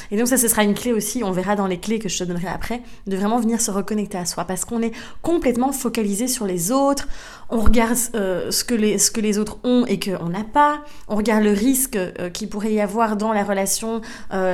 Et 0.09 0.17
donc 0.17 0.27
ça, 0.27 0.37
ce 0.37 0.47
sera 0.47 0.63
une 0.63 0.73
clé 0.73 0.91
aussi, 0.91 1.23
on 1.23 1.31
verra 1.31 1.55
dans 1.55 1.67
les 1.67 1.79
clés 1.79 1.99
que 1.99 2.09
je 2.09 2.17
te 2.17 2.23
donnerai 2.23 2.47
après, 2.47 2.81
de 3.05 3.15
vraiment 3.15 3.39
venir 3.39 3.61
se 3.61 3.69
reconnecter 3.69 4.17
à 4.17 4.25
soi, 4.25 4.45
parce 4.45 4.65
qu'on 4.65 4.81
est 4.81 4.91
complètement 5.21 5.71
focalisé 5.71 6.27
sur 6.27 6.47
les 6.47 6.71
autres, 6.71 7.07
on 7.51 7.59
regarde 7.59 7.97
euh, 8.15 8.49
ce, 8.49 8.63
que 8.63 8.73
les, 8.73 8.97
ce 8.97 9.11
que 9.11 9.21
les 9.21 9.37
autres 9.37 9.59
ont 9.63 9.85
et 9.85 9.99
qu'on 9.99 10.29
n'a 10.29 10.43
pas, 10.43 10.83
on 11.07 11.15
regarde 11.15 11.43
le 11.43 11.53
risque 11.53 11.95
euh, 11.95 12.31
qu'il 12.31 12.49
pourrait 12.49 12.73
y 12.73 12.81
avoir 12.81 13.17
dans 13.17 13.33
la 13.33 13.43
relation 13.43 14.01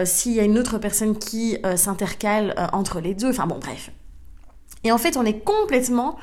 s'il 0.03 0.33
y 0.33 0.39
a 0.41 0.43
une 0.43 0.59
autre 0.59 0.77
personne 0.77 1.17
qui 1.17 1.57
s'intercale 1.75 2.69
entre 2.73 2.99
les 2.99 3.13
deux, 3.13 3.29
enfin 3.29 3.47
bon, 3.47 3.59
bref. 3.59 3.91
Et 4.83 4.91
en 4.91 4.97
fait, 4.97 5.17
on 5.17 5.25
est 5.25 5.39
complètement 5.39 6.17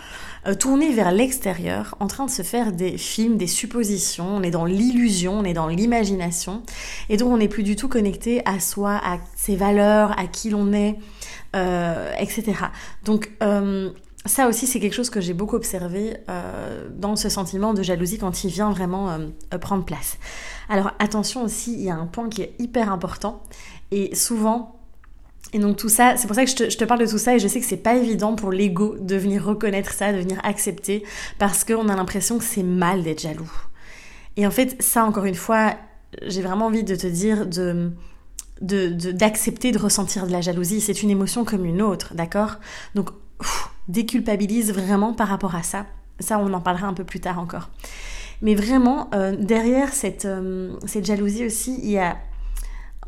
tourné 0.54 0.92
vers 0.92 1.12
l'extérieur, 1.12 1.94
en 2.00 2.06
train 2.06 2.26
de 2.26 2.30
se 2.30 2.42
faire 2.42 2.72
des 2.72 2.96
films, 2.96 3.36
des 3.36 3.46
suppositions, 3.46 4.36
on 4.36 4.42
est 4.42 4.50
dans 4.50 4.64
l'illusion, 4.64 5.38
on 5.38 5.44
est 5.44 5.52
dans 5.52 5.66
l'imagination, 5.66 6.62
et 7.08 7.16
donc 7.16 7.32
on 7.32 7.38
n'est 7.38 7.48
plus 7.48 7.62
du 7.62 7.76
tout 7.76 7.88
connecté 7.88 8.42
à 8.44 8.60
soi, 8.60 9.00
à 9.02 9.18
ses 9.36 9.56
valeurs, 9.56 10.18
à 10.18 10.26
qui 10.26 10.50
l'on 10.50 10.72
est, 10.72 10.98
euh, 11.56 12.12
etc. 12.18 12.54
Donc 13.04 13.30
euh, 13.42 13.90
ça 14.24 14.48
aussi, 14.48 14.66
c'est 14.66 14.80
quelque 14.80 14.94
chose 14.94 15.10
que 15.10 15.20
j'ai 15.20 15.34
beaucoup 15.34 15.56
observé 15.56 16.16
dans 16.96 17.16
ce 17.16 17.28
sentiment 17.28 17.72
de 17.72 17.82
jalousie 17.82 18.18
quand 18.18 18.44
il 18.44 18.50
vient 18.50 18.70
vraiment 18.70 19.16
prendre 19.60 19.84
place. 19.84 20.18
Alors 20.68 20.92
attention 20.98 21.44
aussi, 21.44 21.72
il 21.72 21.82
y 21.82 21.90
a 21.90 21.94
un 21.94 22.06
point 22.06 22.28
qui 22.28 22.42
est 22.42 22.54
hyper 22.58 22.92
important, 22.92 23.42
et 23.90 24.14
souvent, 24.14 24.77
et 25.52 25.58
donc 25.58 25.76
tout 25.76 25.88
ça, 25.88 26.16
c'est 26.16 26.26
pour 26.26 26.36
ça 26.36 26.44
que 26.44 26.50
je 26.50 26.76
te, 26.76 26.84
parle 26.84 27.00
de 27.00 27.06
tout 27.06 27.18
ça 27.18 27.34
et 27.34 27.38
je 27.38 27.48
sais 27.48 27.60
que 27.60 27.66
c'est 27.66 27.78
pas 27.78 27.94
évident 27.94 28.34
pour 28.34 28.52
l'ego 28.52 28.96
de 29.00 29.16
venir 29.16 29.44
reconnaître 29.44 29.92
ça, 29.92 30.12
de 30.12 30.18
venir 30.18 30.38
accepter, 30.44 31.04
parce 31.38 31.64
qu'on 31.64 31.88
a 31.88 31.96
l'impression 31.96 32.38
que 32.38 32.44
c'est 32.44 32.62
mal 32.62 33.02
d'être 33.02 33.22
jaloux. 33.22 33.50
Et 34.36 34.46
en 34.46 34.50
fait, 34.50 34.80
ça 34.82 35.04
encore 35.04 35.24
une 35.24 35.34
fois, 35.34 35.74
j'ai 36.22 36.42
vraiment 36.42 36.66
envie 36.66 36.84
de 36.84 36.94
te 36.94 37.06
dire 37.06 37.46
de 37.46 37.92
d'accepter 38.60 39.70
de, 39.70 39.78
ressentir 39.78 40.26
de 40.26 40.32
la 40.32 40.40
jalousie. 40.40 40.80
C'est 40.80 41.04
une 41.04 41.10
émotion 41.10 41.44
comme 41.44 41.64
une 41.64 41.80
autre, 41.80 42.14
d'accord? 42.14 42.56
Donc 42.96 43.10
déculpabilise 43.88 44.72
vraiment 44.72 45.12
par 45.14 45.28
rapport 45.28 45.54
à 45.54 45.62
ça. 45.62 45.86
Ça, 46.18 46.38
on 46.40 46.52
en 46.52 46.60
parlera 46.60 46.88
un 46.88 46.94
peu 46.94 47.04
plus 47.04 47.20
tard 47.20 47.38
encore. 47.38 47.70
Mais 48.42 48.54
vraiment, 48.54 49.10
euh, 49.14 49.36
derrière 49.36 49.92
cette, 49.92 50.24
euh, 50.24 50.72
cette 50.86 51.06
jalousie 51.06 51.46
aussi, 51.46 51.78
il 51.82 51.90
y 51.90 51.98
a 51.98 52.16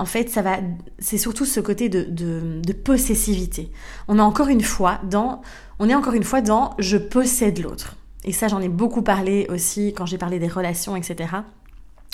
en 0.01 0.07
fait, 0.07 0.31
ça 0.31 0.41
va, 0.41 0.61
c'est 0.99 1.19
surtout 1.19 1.45
ce 1.45 1.61
côté 1.61 1.91
de, 1.91 2.73
possessivité. 2.73 3.71
On 4.09 4.19
est 4.19 4.23
encore 4.23 4.49
une 4.49 4.63
fois 4.63 4.99
dans, 5.05 5.43
on 5.79 5.91
est 5.91 5.95
encore 5.95 6.15
une 6.15 6.25
fois 6.25 6.41
dans 6.41 6.75
je 6.79 6.97
possède 6.97 7.59
l'autre. 7.59 7.97
Et 8.25 8.33
ça, 8.33 8.49
j'en 8.49 8.63
ai 8.63 8.71
beaucoup 8.71 9.03
parlé 9.03 9.47
aussi 9.51 9.93
quand 9.95 10.07
j'ai 10.07 10.17
parlé 10.17 10.39
des 10.39 10.49
relations, 10.49 10.97
etc. 10.97 11.35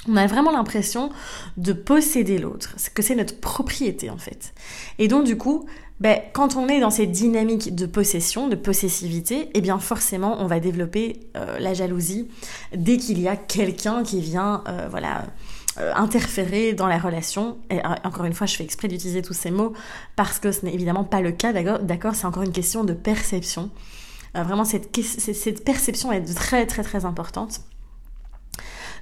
on 0.08 0.16
a 0.16 0.26
vraiment 0.26 0.50
l'impression 0.50 1.10
de 1.56 1.72
posséder 1.72 2.38
l'autre, 2.38 2.74
que 2.92 3.02
c'est 3.02 3.14
notre 3.14 3.38
propriété 3.38 4.10
en 4.10 4.18
fait. 4.18 4.52
Et 4.98 5.06
donc 5.06 5.22
du 5.22 5.38
coup, 5.38 5.66
ben, 6.00 6.18
quand 6.32 6.56
on 6.56 6.66
est 6.68 6.80
dans 6.80 6.90
cette 6.90 7.12
dynamique 7.12 7.74
de 7.74 7.86
possession, 7.86 8.48
de 8.48 8.56
possessivité, 8.56 9.48
eh 9.54 9.60
bien 9.60 9.78
forcément 9.78 10.42
on 10.42 10.46
va 10.46 10.58
développer 10.58 11.20
euh, 11.36 11.60
la 11.60 11.72
jalousie 11.72 12.28
dès 12.74 12.96
qu'il 12.96 13.20
y 13.20 13.28
a 13.28 13.36
quelqu'un 13.36 14.02
qui 14.02 14.20
vient, 14.20 14.64
euh, 14.68 14.88
voilà, 14.90 15.24
euh, 15.78 15.92
interférer 15.94 16.72
dans 16.72 16.86
la 16.86 16.98
relation. 16.98 17.58
Et 17.70 17.80
encore 18.04 18.24
une 18.24 18.32
fois, 18.32 18.46
je 18.46 18.56
fais 18.56 18.64
exprès 18.64 18.88
d'utiliser 18.88 19.22
tous 19.22 19.34
ces 19.34 19.50
mots 19.50 19.72
parce 20.16 20.38
que 20.38 20.52
ce 20.52 20.64
n'est 20.64 20.74
évidemment 20.74 21.04
pas 21.04 21.20
le 21.20 21.32
cas, 21.32 21.52
d'accord 21.52 22.14
C'est 22.14 22.26
encore 22.26 22.42
une 22.42 22.52
question 22.52 22.84
de 22.84 22.92
perception. 22.92 23.70
vraiment, 24.34 24.64
cette, 24.64 24.94
cette 25.02 25.64
perception 25.64 26.12
est 26.12 26.22
très 26.34 26.66
très 26.66 26.82
très 26.82 27.04
importante. 27.04 27.60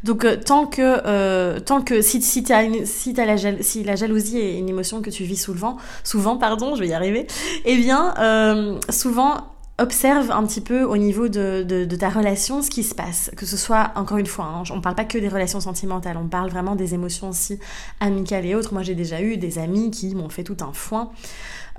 Donc 0.04 0.26
euh, 0.26 0.36
tant 0.36 0.66
que 0.66 1.00
euh, 1.06 1.58
tant 1.60 1.80
que 1.80 2.02
si 2.02 2.20
si, 2.20 2.44
as 2.52 2.58
as 2.58 3.24
la, 3.24 3.62
si 3.62 3.82
la 3.84 3.96
jalousie 3.96 4.38
est 4.38 4.58
une 4.58 4.68
émotion 4.68 5.00
que 5.00 5.08
tu 5.08 5.24
vis 5.24 5.38
souvent, 5.38 5.78
souvent 6.04 6.36
pardon, 6.36 6.76
je 6.76 6.80
vais 6.80 6.88
y 6.88 6.92
arriver, 6.92 7.26
eh 7.64 7.76
bien 7.76 8.14
euh, 8.18 8.78
souvent 8.90 9.53
observe 9.78 10.30
un 10.30 10.46
petit 10.46 10.60
peu 10.60 10.84
au 10.84 10.96
niveau 10.96 11.28
de, 11.28 11.84
ta 11.98 12.08
relation 12.08 12.62
ce 12.62 12.70
qui 12.70 12.82
se 12.82 12.94
passe. 12.94 13.30
Que 13.36 13.46
ce 13.46 13.56
soit, 13.56 13.92
encore 13.96 14.18
une 14.18 14.26
fois, 14.26 14.44
hein, 14.44 14.62
on 14.70 14.76
ne 14.76 14.80
parle 14.80 14.94
pas 14.94 15.04
que 15.04 15.18
des 15.18 15.28
relations 15.28 15.60
sentimentales, 15.60 16.16
on 16.16 16.28
parle 16.28 16.50
vraiment 16.50 16.76
des 16.76 16.94
émotions 16.94 17.30
aussi 17.30 17.58
amicales 18.00 18.46
et 18.46 18.54
autres. 18.54 18.72
Moi, 18.72 18.82
j'ai 18.82 18.94
déjà 18.94 19.20
eu 19.20 19.36
des 19.36 19.58
amis 19.58 19.90
qui 19.90 20.14
m'ont 20.14 20.28
fait 20.28 20.44
tout 20.44 20.56
un 20.60 20.72
foin. 20.72 21.10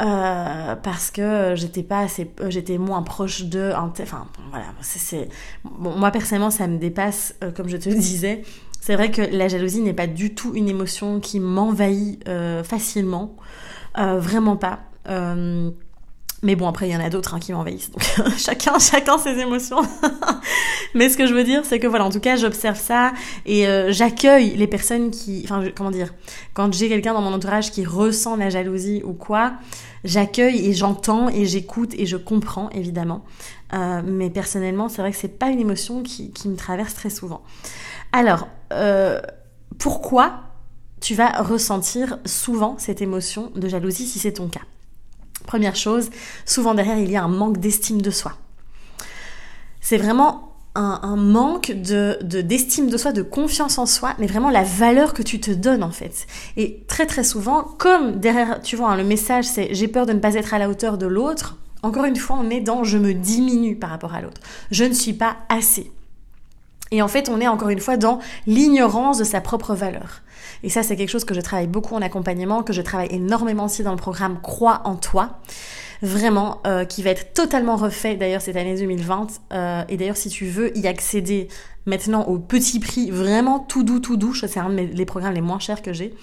Euh, 0.01 0.75
parce 0.75 1.09
que 1.09 1.53
j'étais 1.55 1.83
pas 1.83 1.99
assez, 1.99 2.29
j'étais 2.49 2.77
moins 2.77 3.01
proche 3.01 3.45
de, 3.45 3.71
enfin 3.73 4.27
voilà, 4.49 4.65
c'est, 4.81 5.29
moi 5.63 6.11
personnellement 6.11 6.51
ça 6.51 6.67
me 6.67 6.77
dépasse, 6.77 7.33
euh, 7.41 7.51
comme 7.51 7.69
je 7.69 7.77
te 7.77 7.89
disais. 7.97 8.43
C'est 8.81 8.95
vrai 8.95 9.09
que 9.09 9.21
la 9.21 9.47
jalousie 9.47 9.81
n'est 9.81 9.93
pas 9.93 10.05
du 10.05 10.35
tout 10.35 10.53
une 10.53 10.67
émotion 10.67 11.21
qui 11.21 11.39
m'envahit 11.39 12.27
euh, 12.27 12.61
facilement, 12.63 13.35
vraiment 13.95 14.57
pas. 14.57 14.81
Mais 16.45 16.55
bon, 16.55 16.67
après, 16.67 16.87
il 16.87 16.91
y 16.91 16.95
en 16.95 17.03
a 17.03 17.09
d'autres 17.09 17.33
hein, 17.33 17.39
qui 17.39 17.53
m'envahissent. 17.53 17.89
Donc, 17.89 18.03
chacun, 18.37 18.77
chacun 18.77 19.17
ses 19.17 19.39
émotions. 19.39 19.81
Mais 20.93 21.09
ce 21.09 21.17
que 21.17 21.25
je 21.25 21.33
veux 21.33 21.43
dire, 21.43 21.65
c'est 21.65 21.79
que 21.79 21.87
voilà, 21.87 22.05
en 22.05 22.11
tout 22.11 22.19
cas, 22.19 22.35
j'observe 22.35 22.79
ça 22.79 23.13
et 23.47 23.67
euh, 23.67 23.91
j'accueille 23.91 24.55
les 24.55 24.67
personnes 24.67 25.09
qui. 25.09 25.41
Enfin, 25.45 25.63
comment 25.75 25.89
dire 25.89 26.13
Quand 26.53 26.71
j'ai 26.71 26.87
quelqu'un 26.87 27.15
dans 27.15 27.21
mon 27.21 27.33
entourage 27.33 27.71
qui 27.71 27.83
ressent 27.83 28.35
la 28.35 28.51
jalousie 28.51 29.01
ou 29.03 29.13
quoi, 29.13 29.53
j'accueille 30.03 30.69
et 30.69 30.73
j'entends 30.73 31.29
et 31.29 31.45
j'écoute 31.47 31.95
et 31.97 32.05
je 32.05 32.15
comprends, 32.15 32.69
évidemment. 32.69 33.25
Euh, 33.73 34.03
mais 34.05 34.29
personnellement, 34.29 34.87
c'est 34.87 35.01
vrai 35.01 35.09
que 35.09 35.17
c'est 35.17 35.39
pas 35.39 35.47
une 35.47 35.59
émotion 35.59 36.03
qui, 36.03 36.31
me 36.45 36.55
traverse 36.55 36.93
très 36.93 37.09
souvent. 37.09 37.41
Alors, 38.11 38.47
euh, 38.71 39.19
pourquoi 39.79 40.41
tu 41.01 41.15
vas 41.15 41.41
ressentir 41.41 42.19
souvent 42.23 42.75
cette 42.77 43.01
émotion 43.01 43.51
de 43.55 43.67
jalousie 43.67 44.05
si 44.05 44.19
c'est 44.19 44.33
ton 44.33 44.47
cas? 44.47 44.61
Première 45.45 45.75
chose, 45.75 46.09
souvent 46.45 46.73
derrière, 46.73 46.97
il 46.97 47.11
y 47.11 47.15
a 47.15 47.23
un 47.23 47.27
manque 47.27 47.59
d'estime 47.59 48.01
de 48.01 48.11
soi. 48.11 48.33
C'est 49.81 49.97
vraiment 49.97 50.51
un, 50.75 51.15
manque 51.15 51.71
de 51.71 52.17
d'estime 52.21 52.89
de, 52.89 52.97
soi, 52.97 53.13
de 53.13 53.21
confiance 53.21 53.77
en 53.77 53.85
soi, 53.85 54.13
mais 54.19 54.27
vraiment 54.27 54.49
la 54.49 54.63
valeur 54.63 55.13
que 55.13 55.23
tu 55.23 55.39
te 55.39 55.51
donnes 55.51 55.83
en 55.83 55.91
fait. 55.91 56.27
Et 56.57 56.83
très 56.87 57.05
très 57.05 57.23
souvent, 57.23 57.63
comme 57.63 58.19
derrière, 58.19 58.61
tu 58.61 58.75
vois, 58.75 58.89
hein, 58.89 58.97
le 58.97 59.03
message 59.03 59.45
c'est 59.45 59.73
j'ai 59.73 59.87
peur 59.87 60.05
de 60.05 60.13
ne 60.13 60.19
pas 60.19 60.33
être 60.33 60.53
à 60.53 60.59
la 60.59 60.69
hauteur 60.69 60.97
de 60.97 61.05
l'autre, 61.05 61.57
encore 61.85 62.05
une 62.05 62.15
fois, 62.15 62.37
on 62.41 62.49
est 62.49 62.61
dans 62.61 62.83
je 62.83 62.97
me 62.97 63.13
diminue 63.13 63.75
par 63.75 63.91
rapport 63.91 64.15
à 64.15 64.21
l'autre. 64.21 64.41
Je 64.71 64.83
ne 64.83 64.93
suis 64.93 65.13
pas 65.13 65.37
assez. 65.49 65.91
Et 66.95 67.01
en 67.01 67.09
fait, 67.09 67.27
on 67.27 67.41
est 67.41 67.47
encore 67.47 67.67
une 67.67 67.81
fois 67.81 67.97
dans 67.97 68.19
l'ignorance 68.47 69.17
de 69.17 69.25
sa 69.25 69.41
propre 69.41 69.75
valeur. 69.75 70.21
Et 70.63 70.69
ça, 70.69 70.81
c'est 70.81 70.95
quelque 70.95 71.09
chose 71.09 71.25
que 71.25 71.33
je 71.33 71.41
travaille 71.41 71.67
beaucoup 71.67 71.93
en 71.93 72.01
accompagnement, 72.01 72.63
que 72.63 72.71
je 72.71 72.81
travaille 72.81 73.09
énormément 73.11 73.65
aussi 73.65 73.83
dans 73.83 73.91
le 73.91 73.97
programme 73.97 74.39
Croix 74.41 74.79
en 74.85 74.95
toi. 74.95 75.39
Vraiment, 76.01 76.61
euh, 76.65 76.85
qui 76.85 77.03
va 77.03 77.09
être 77.09 77.33
totalement 77.33 77.75
refait 77.75 78.15
d'ailleurs 78.15 78.41
cette 78.41 78.55
année 78.55 78.75
2020. 78.75 79.27
Euh, 79.51 79.83
et 79.89 79.97
d'ailleurs, 79.97 80.15
si 80.15 80.29
tu 80.29 80.45
veux 80.45 80.77
y 80.77 80.87
accéder 80.87 81.49
maintenant 81.85 82.23
au 82.23 82.39
petit 82.39 82.79
prix, 82.79 83.11
vraiment 83.11 83.59
tout 83.59 83.83
doux, 83.83 83.99
tout 83.99 84.17
doux, 84.17 84.33
c'est 84.33 84.59
un 84.59 84.69
des 84.69 85.05
programmes 85.05 85.33
les 85.33 85.41
moins 85.41 85.59
chers 85.59 85.81
que 85.81 85.93
j'ai. 85.93 86.13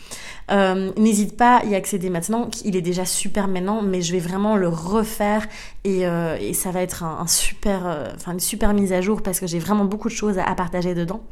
Euh, 0.50 0.92
n'hésite 0.97 1.37
pas 1.37 1.59
à 1.59 1.64
y 1.64 1.75
accéder 1.75 2.11
maintenant. 2.11 2.49
Il 2.64 2.76
est 2.76 2.83
déjà 2.83 3.04
super 3.04 3.49
maintenant, 3.49 3.83
mais 3.83 4.02
je 4.02 4.12
vais 4.12 4.19
vraiment 4.19 4.57
le 4.57 4.69
refaire 4.69 5.47
et, 5.85 6.04
ça 6.54 6.71
va 6.71 6.83
être 6.83 7.04
un, 7.04 7.26
super, 7.26 8.12
enfin 8.14 8.33
une 8.33 8.40
super 8.40 8.75
mise 8.75 8.92
à 8.92 9.00
jour 9.00 9.23
parce 9.23 9.40
que 9.40 9.47
j'ai 9.47 9.59
vraiment 9.59 9.85
beaucoup 9.85 10.09
de 10.09 10.14
choses 10.14 10.38
à 10.38 10.54
partager 10.54 10.95
dedans. 10.95 11.23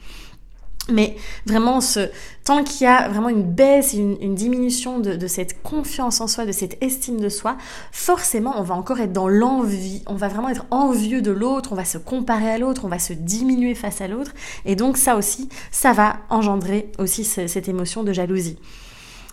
Mais 0.89 1.17
vraiment, 1.47 1.81
ce, 1.81 2.09
tant 2.45 2.65
qu'il 2.65 2.85
y 2.85 2.87
a 2.87 3.09
vraiment 3.09 3.29
une 3.29 3.45
baisse, 3.45 3.93
une, 3.93 4.35
diminution 4.35 4.99
de, 4.99 5.15
de, 5.15 5.27
cette 5.27 5.63
confiance 5.63 6.21
en 6.21 6.27
soi, 6.27 6.47
de 6.47 6.53
cette 6.53 6.83
estime 6.83 7.21
de 7.21 7.29
soi, 7.29 7.57
forcément, 7.93 8.55
on 8.57 8.63
va 8.63 8.75
encore 8.75 8.99
être 8.99 9.13
dans 9.13 9.29
l'envie. 9.29 10.03
On 10.07 10.15
va 10.15 10.29
vraiment 10.29 10.49
être 10.49 10.67
envieux 10.71 11.23
de 11.23 11.31
l'autre, 11.31 11.73
on 11.73 11.77
va 11.77 11.85
se 11.85 11.99
comparer 11.99 12.51
à 12.51 12.59
l'autre, 12.59 12.85
on 12.85 12.89
va 12.89 12.99
se 12.99 13.13
diminuer 13.13 13.75
face 13.75 14.01
à 14.01 14.09
l'autre. 14.09 14.33
Et 14.65 14.75
donc 14.75 14.97
ça 14.97 15.17
aussi, 15.17 15.49
ça 15.71 15.93
va 15.93 16.17
engendrer 16.29 16.91
aussi 16.99 17.25
cette 17.25 17.69
émotion 17.69 18.03
de 18.03 18.13
jalousie. 18.13 18.59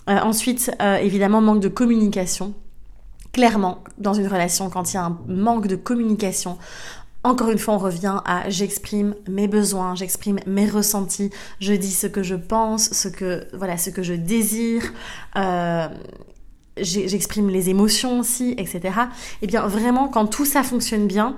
Euh, 0.10 0.20
ensuite, 0.20 0.72
euh, 0.82 0.98
évidemment, 0.98 1.42
manque 1.42 1.60
de 1.60 1.68
communication. 1.68 2.54
Clairement, 3.34 3.84
dans 3.98 4.13
une 4.13 4.27
relation, 4.27 4.70
quand 4.70 4.92
il 4.92 4.96
y 4.96 4.98
a 4.98 5.06
un 5.06 5.18
manque 5.27 5.68
de 5.68 5.75
communication, 5.75 6.58
encore 7.28 7.50
une 7.50 7.58
fois, 7.58 7.74
on 7.74 7.80
revient 7.80 8.20
à 8.26 8.50
j'exprime 8.50 9.16
mes 9.28 9.48
besoins, 9.48 9.96
j'exprime 9.96 10.40
mes 10.48 10.68
ressentis, 10.68 11.30
je 11.60 11.74
dis 11.74 11.92
ce 11.92 12.08
que 12.08 12.24
je 12.24 12.36
pense, 12.36 12.90
ce 12.92 13.08
que 13.08 13.48
voilà, 13.54 13.78
ce 13.78 13.90
que 13.90 14.04
je 14.04 14.14
désire. 14.14 14.84
Euh, 15.36 15.88
j'exprime 16.78 17.50
les 17.50 17.70
émotions 17.70 18.20
aussi, 18.20 18.54
etc. 18.58 18.80
Et 18.82 18.92
eh 19.44 19.48
bien 19.48 19.66
vraiment, 19.68 20.08
quand 20.08 20.28
tout 20.28 20.46
ça 20.46 20.64
fonctionne 20.64 21.08
bien, 21.08 21.38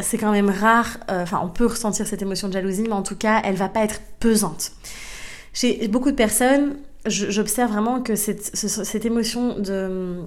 c'est 0.00 0.18
quand 0.18 0.32
même 0.32 0.50
rare. 0.50 0.98
Euh, 1.10 1.22
enfin, 1.22 1.40
on 1.42 1.48
peut 1.48 1.66
ressentir 1.66 2.06
cette 2.06 2.22
émotion 2.22 2.48
de 2.48 2.52
jalousie, 2.52 2.82
mais 2.82 2.92
en 2.92 3.02
tout 3.02 3.16
cas, 3.16 3.40
elle 3.44 3.56
va 3.56 3.68
pas 3.68 3.82
être 3.82 4.00
pesante. 4.20 4.72
Chez 5.52 5.88
beaucoup 5.88 6.10
de 6.10 6.16
personnes, 6.16 6.76
j'observe 7.06 7.72
vraiment 7.72 8.02
que 8.02 8.14
cette 8.14 9.04
émotion 9.04 9.58
de, 9.58 10.22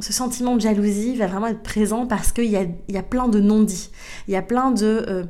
ce 0.00 0.12
sentiment 0.12 0.56
de 0.56 0.60
jalousie 0.60 1.16
va 1.16 1.26
vraiment 1.26 1.46
être 1.46 1.62
présent 1.62 2.06
parce 2.06 2.32
qu'il 2.32 2.50
y 2.50 2.56
a, 2.56 2.66
y 2.88 2.96
a 2.96 3.02
plein 3.02 3.28
de 3.28 3.40
non-dits. 3.40 3.90
Il 4.26 4.34
y 4.34 4.36
a 4.36 4.42
plein 4.42 4.70
de, 4.72 5.04
euh, 5.08 5.24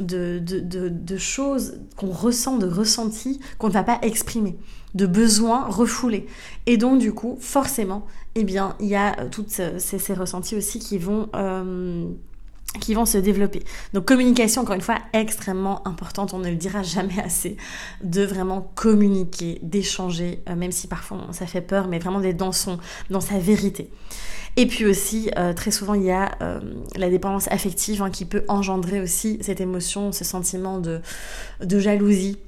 de, 0.00 0.38
de, 0.40 0.88
de, 0.88 1.16
choses 1.16 1.78
qu'on 1.96 2.10
ressent, 2.10 2.58
de 2.58 2.66
ressentis 2.66 3.40
qu'on 3.58 3.68
ne 3.68 3.72
va 3.72 3.84
pas 3.84 3.98
exprimer, 4.02 4.58
de 4.94 5.06
besoins 5.06 5.66
refoulés. 5.68 6.26
Et 6.66 6.76
donc, 6.76 6.98
du 6.98 7.12
coup, 7.12 7.38
forcément, 7.40 8.06
eh 8.34 8.44
bien, 8.44 8.76
il 8.80 8.88
y 8.88 8.96
a 8.96 9.12
toutes 9.30 9.50
ces, 9.50 9.78
ces 9.78 10.14
ressentis 10.14 10.56
aussi 10.56 10.78
qui 10.78 10.98
vont... 10.98 11.28
Euh, 11.34 12.06
qui 12.80 12.94
vont 12.94 13.06
se 13.06 13.18
développer. 13.18 13.62
Donc 13.94 14.04
communication, 14.04 14.62
encore 14.62 14.74
une 14.74 14.80
fois, 14.80 14.98
extrêmement 15.12 15.86
importante, 15.86 16.34
on 16.34 16.38
ne 16.38 16.48
le 16.48 16.56
dira 16.56 16.82
jamais 16.82 17.18
assez, 17.24 17.56
de 18.02 18.22
vraiment 18.22 18.70
communiquer, 18.74 19.58
d'échanger, 19.62 20.42
euh, 20.48 20.54
même 20.54 20.72
si 20.72 20.86
parfois 20.86 21.26
ça 21.32 21.46
fait 21.46 21.60
peur, 21.60 21.88
mais 21.88 21.98
vraiment 21.98 22.20
d'être 22.20 22.36
dans, 22.36 22.52
son, 22.52 22.78
dans 23.10 23.20
sa 23.20 23.38
vérité. 23.38 23.90
Et 24.56 24.66
puis 24.66 24.86
aussi, 24.86 25.30
euh, 25.38 25.52
très 25.52 25.70
souvent, 25.70 25.94
il 25.94 26.02
y 26.02 26.10
a 26.10 26.36
euh, 26.42 26.60
la 26.96 27.10
dépendance 27.10 27.48
affective 27.50 28.02
hein, 28.02 28.10
qui 28.10 28.24
peut 28.24 28.44
engendrer 28.48 29.00
aussi 29.00 29.38
cette 29.40 29.60
émotion, 29.60 30.12
ce 30.12 30.24
sentiment 30.24 30.78
de, 30.78 31.00
de 31.62 31.78
jalousie, 31.78 32.38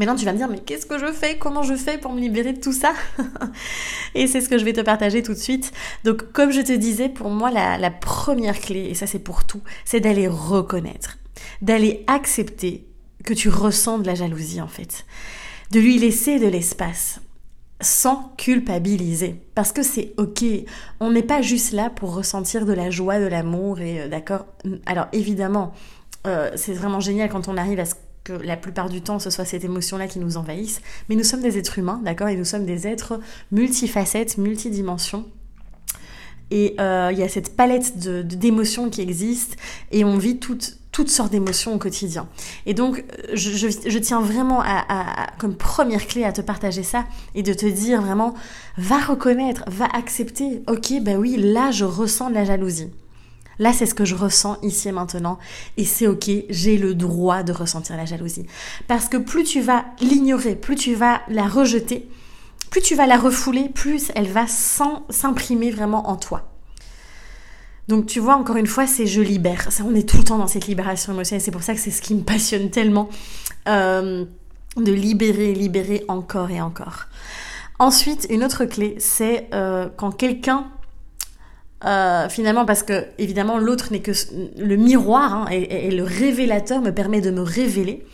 Maintenant, 0.00 0.16
tu 0.16 0.24
vas 0.24 0.32
me 0.32 0.38
dire, 0.38 0.48
mais 0.48 0.60
qu'est-ce 0.60 0.86
que 0.86 0.98
je 0.98 1.12
fais? 1.12 1.36
Comment 1.36 1.62
je 1.62 1.74
fais 1.74 1.98
pour 1.98 2.14
me 2.14 2.20
libérer 2.20 2.54
de 2.54 2.58
tout 2.58 2.72
ça? 2.72 2.94
Et 4.14 4.26
c'est 4.26 4.40
ce 4.40 4.48
que 4.48 4.56
je 4.56 4.64
vais 4.64 4.72
te 4.72 4.80
partager 4.80 5.22
tout 5.22 5.34
de 5.34 5.38
suite. 5.38 5.72
Donc, 6.04 6.32
comme 6.32 6.52
je 6.52 6.62
te 6.62 6.72
disais, 6.72 7.10
pour 7.10 7.28
moi, 7.28 7.50
la, 7.50 7.90
première 7.90 8.58
clé, 8.58 8.86
et 8.86 8.94
ça 8.94 9.06
c'est 9.06 9.18
pour 9.18 9.44
tout, 9.44 9.60
c'est 9.84 10.00
d'aller 10.00 10.26
reconnaître, 10.26 11.18
d'aller 11.60 12.02
accepter 12.06 12.86
que 13.26 13.34
tu 13.34 13.50
ressens 13.50 13.98
de 13.98 14.06
la 14.06 14.14
jalousie 14.14 14.62
en 14.62 14.68
fait, 14.68 15.04
de 15.70 15.80
lui 15.80 15.98
laisser 15.98 16.38
de 16.38 16.46
l'espace 16.46 17.20
sans 17.82 18.32
culpabiliser. 18.38 19.36
Parce 19.54 19.70
que 19.70 19.82
c'est 19.82 20.14
ok. 20.16 20.44
On 21.00 21.10
n'est 21.10 21.22
pas 21.22 21.42
juste 21.42 21.72
là 21.72 21.90
pour 21.90 22.14
ressentir 22.14 22.64
de 22.64 22.72
la 22.72 22.88
joie, 22.88 23.20
de 23.20 23.26
l'amour 23.26 23.80
et 23.80 24.00
euh, 24.00 24.08
d'accord? 24.08 24.46
Alors 24.86 25.08
évidemment, 25.12 25.74
euh, 26.26 26.50
c'est 26.54 26.72
vraiment 26.72 27.00
génial 27.00 27.28
quand 27.28 27.48
on 27.48 27.58
arrive 27.58 27.80
à 27.80 27.84
ce 27.84 27.94
que 28.24 28.32
la 28.32 28.56
plupart 28.56 28.88
du 28.88 29.00
temps 29.00 29.18
ce 29.18 29.30
soit 29.30 29.44
cette 29.44 29.64
émotion-là 29.64 30.06
qui 30.06 30.18
nous 30.18 30.36
envahisse, 30.36 30.80
mais 31.08 31.14
nous 31.14 31.24
sommes 31.24 31.42
des 31.42 31.58
êtres 31.58 31.78
humains, 31.78 32.00
d'accord 32.04 32.28
Et 32.28 32.36
nous 32.36 32.44
sommes 32.44 32.66
des 32.66 32.86
êtres 32.86 33.20
multifacettes, 33.50 34.38
multidimensions. 34.38 35.26
Et 36.50 36.74
euh, 36.80 37.10
il 37.12 37.18
y 37.18 37.22
a 37.22 37.28
cette 37.28 37.56
palette 37.56 37.96
d'émotions 37.98 38.90
qui 38.90 39.00
existe 39.00 39.56
et 39.92 40.04
on 40.04 40.18
vit 40.18 40.38
toutes, 40.38 40.76
sortes 41.06 41.30
d'émotions 41.30 41.74
au 41.74 41.78
quotidien. 41.78 42.28
Et 42.66 42.74
donc, 42.74 43.04
je, 43.32 43.50
je, 43.50 43.98
tiens 43.98 44.20
vraiment 44.20 44.60
à, 44.60 45.28
comme 45.38 45.54
première 45.54 46.06
clé 46.06 46.24
à 46.24 46.32
te 46.32 46.40
partager 46.40 46.82
ça 46.82 47.06
et 47.34 47.42
de 47.42 47.54
te 47.54 47.66
dire 47.66 48.02
vraiment, 48.02 48.34
va 48.76 48.98
reconnaître, 48.98 49.64
va 49.68 49.86
accepter, 49.86 50.62
ok, 50.66 51.00
ben 51.00 51.16
oui, 51.16 51.36
là 51.38 51.70
je 51.70 51.84
ressens 51.84 52.30
de 52.30 52.34
la 52.34 52.44
jalousie. 52.44 52.90
Là, 53.60 53.72
c'est 53.72 53.86
ce 53.86 53.94
que 53.94 54.04
je 54.04 54.16
ressens 54.16 54.56
ici 54.62 54.88
et 54.88 54.92
maintenant. 54.92 55.38
Et 55.76 55.84
c'est 55.84 56.08
ok, 56.08 56.30
j'ai 56.48 56.78
le 56.78 56.94
droit 56.94 57.44
de 57.44 57.52
ressentir 57.52 57.96
la 57.96 58.06
jalousie. 58.06 58.46
Parce 58.88 59.08
que 59.08 59.18
plus 59.18 59.44
tu 59.44 59.60
vas 59.60 59.84
l'ignorer, 60.00 60.56
plus 60.56 60.74
tu 60.74 60.94
vas 60.94 61.20
la 61.28 61.46
rejeter, 61.46 62.08
plus 62.70 62.80
tu 62.80 62.96
vas 62.96 63.06
la 63.06 63.18
refouler, 63.18 63.68
plus 63.68 64.10
elle 64.16 64.28
va 64.28 64.46
s'imprimer 64.48 65.70
vraiment 65.70 66.08
en 66.08 66.16
toi. 66.16 66.50
Donc 67.86 68.06
tu 68.06 68.18
vois, 68.18 68.36
encore 68.36 68.56
une 68.56 68.66
fois, 68.66 68.86
c'est 68.86 69.06
je 69.06 69.20
libère. 69.20 69.68
on 69.84 69.94
est 69.94 70.08
tout 70.08 70.16
le 70.16 70.24
temps 70.24 70.38
dans 70.38 70.46
cette 70.46 70.66
libération 70.66 71.12
émotionnelle. 71.12 71.42
C'est 71.42 71.50
pour 71.50 71.62
ça 71.62 71.74
que 71.74 71.80
c'est 71.80 71.90
ce 71.90 72.00
qui 72.00 72.14
me 72.14 72.22
passionne 72.22 72.70
tellement. 72.70 73.10
Euh, 73.68 74.24
de 74.76 74.92
libérer, 74.92 75.52
libérer 75.52 76.04
encore 76.08 76.50
et 76.50 76.60
encore. 76.60 77.06
Ensuite, 77.78 78.26
une 78.30 78.44
autre 78.44 78.64
clé, 78.64 78.94
c'est 78.98 79.48
euh, 79.52 79.88
quand 79.96 80.12
quelqu'un, 80.12 80.66
euh, 81.84 82.28
finalement, 82.28 82.66
parce 82.66 82.82
que 82.82 83.06
évidemment 83.18 83.58
l'autre 83.58 83.90
n'est 83.90 84.00
que 84.00 84.12
le 84.58 84.76
miroir 84.76 85.34
hein, 85.34 85.46
et, 85.50 85.90
le 85.90 86.02
révélateur 86.02 86.80
me 86.80 86.90
permet 86.90 87.20
de 87.20 87.30
me 87.30 87.40
révéler. 87.40 88.04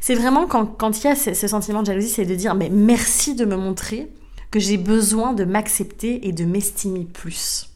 C'est 0.00 0.14
vraiment 0.14 0.46
quand, 0.46 0.98
il 0.98 1.04
y 1.04 1.08
a 1.08 1.14
ce, 1.14 1.34
sentiment 1.34 1.82
de 1.82 1.86
jalousie, 1.86 2.08
c'est 2.08 2.24
de 2.24 2.34
dire 2.34 2.54
mais 2.54 2.70
merci 2.70 3.34
de 3.34 3.44
me 3.44 3.56
montrer 3.56 4.10
que 4.50 4.58
j'ai 4.58 4.78
besoin 4.78 5.32
de 5.34 5.44
m'accepter 5.44 6.26
et 6.26 6.32
de 6.32 6.44
m'estimer 6.44 7.04
plus. 7.04 7.68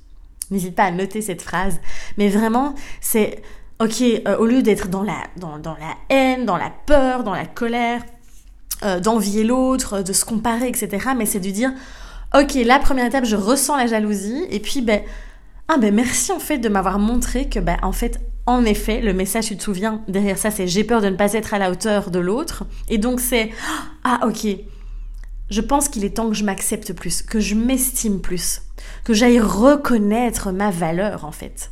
N'hésite 0.51 0.75
pas 0.75 0.85
à 0.85 0.91
noter 0.91 1.21
cette 1.23 1.43
phrase, 1.43 1.81
mais 2.17 2.29
vraiment, 2.29 2.75
c'est 3.01 3.43
ok, 3.81 4.03
euh, 4.03 4.37
au 4.39 4.47
lieu 4.47 4.63
d'être 4.63 4.89
dans 4.89 5.03
la, 5.03 5.19
dans, 5.37 5.59
dans 5.59 5.75
la 5.75 5.95
haine, 6.09 6.47
dans 6.47 6.57
la 6.57 6.71
peur, 6.87 7.23
dans 7.23 7.35
la 7.35 7.47
colère, 7.47 8.03
euh, 8.83 9.01
d'envier 9.01 9.45
l'autre, 9.45 10.03
de 10.03 10.13
se 10.13 10.25
comparer, 10.25 10.69
etc. 10.69 11.11
Mais 11.17 11.27
c'est 11.27 11.41
de 11.41 11.51
dire, 11.51 11.73
ok, 12.35 12.55
la 12.65 12.79
première 12.79 13.07
étape, 13.07 13.25
je 13.25 13.37
ressens 13.37 13.77
la 13.77 13.87
jalousie, 13.87 14.45
et 14.51 14.61
puis, 14.61 14.81
ben, 14.83 15.03
ah 15.69 15.79
ben 15.79 15.95
merci 15.95 16.33
en 16.33 16.39
fait 16.39 16.59
de 16.59 16.69
m'avoir 16.69 16.99
montré 16.99 17.49
que, 17.49 17.59
ben, 17.59 17.79
en 17.83 17.93
fait, 17.93 18.21
en 18.47 18.65
effet, 18.65 19.01
le 19.01 19.15
message, 19.15 19.47
tu 19.47 19.57
te 19.57 19.63
souviens, 19.63 20.03
derrière 20.09 20.37
ça, 20.37 20.51
c'est 20.51 20.67
j'ai 20.67 20.85
peur 20.85 21.01
de 21.01 21.09
ne 21.09 21.17
pas 21.17 21.33
être 21.33 21.55
à 21.55 21.59
la 21.59 21.71
hauteur 21.71 22.11
de 22.11 22.19
l'autre. 22.19 22.65
Et 22.91 22.99
donc 22.99 23.21
c'est, 23.21 23.51
ah 24.05 24.21
ok, 24.27 24.47
je 25.51 25.61
pense 25.61 25.89
qu'il 25.89 26.05
est 26.05 26.17
temps 26.17 26.29
que 26.29 26.35
je 26.35 26.45
m'accepte 26.45 26.93
plus, 26.93 27.23
que 27.23 27.41
je 27.41 27.55
m'estime 27.55 28.21
plus, 28.21 28.63
que 29.05 29.15
j'aille 29.15 29.41
reconnaître 29.41 30.53
ma 30.53 30.71
valeur 30.71 31.25
en 31.25 31.33
fait. 31.33 31.71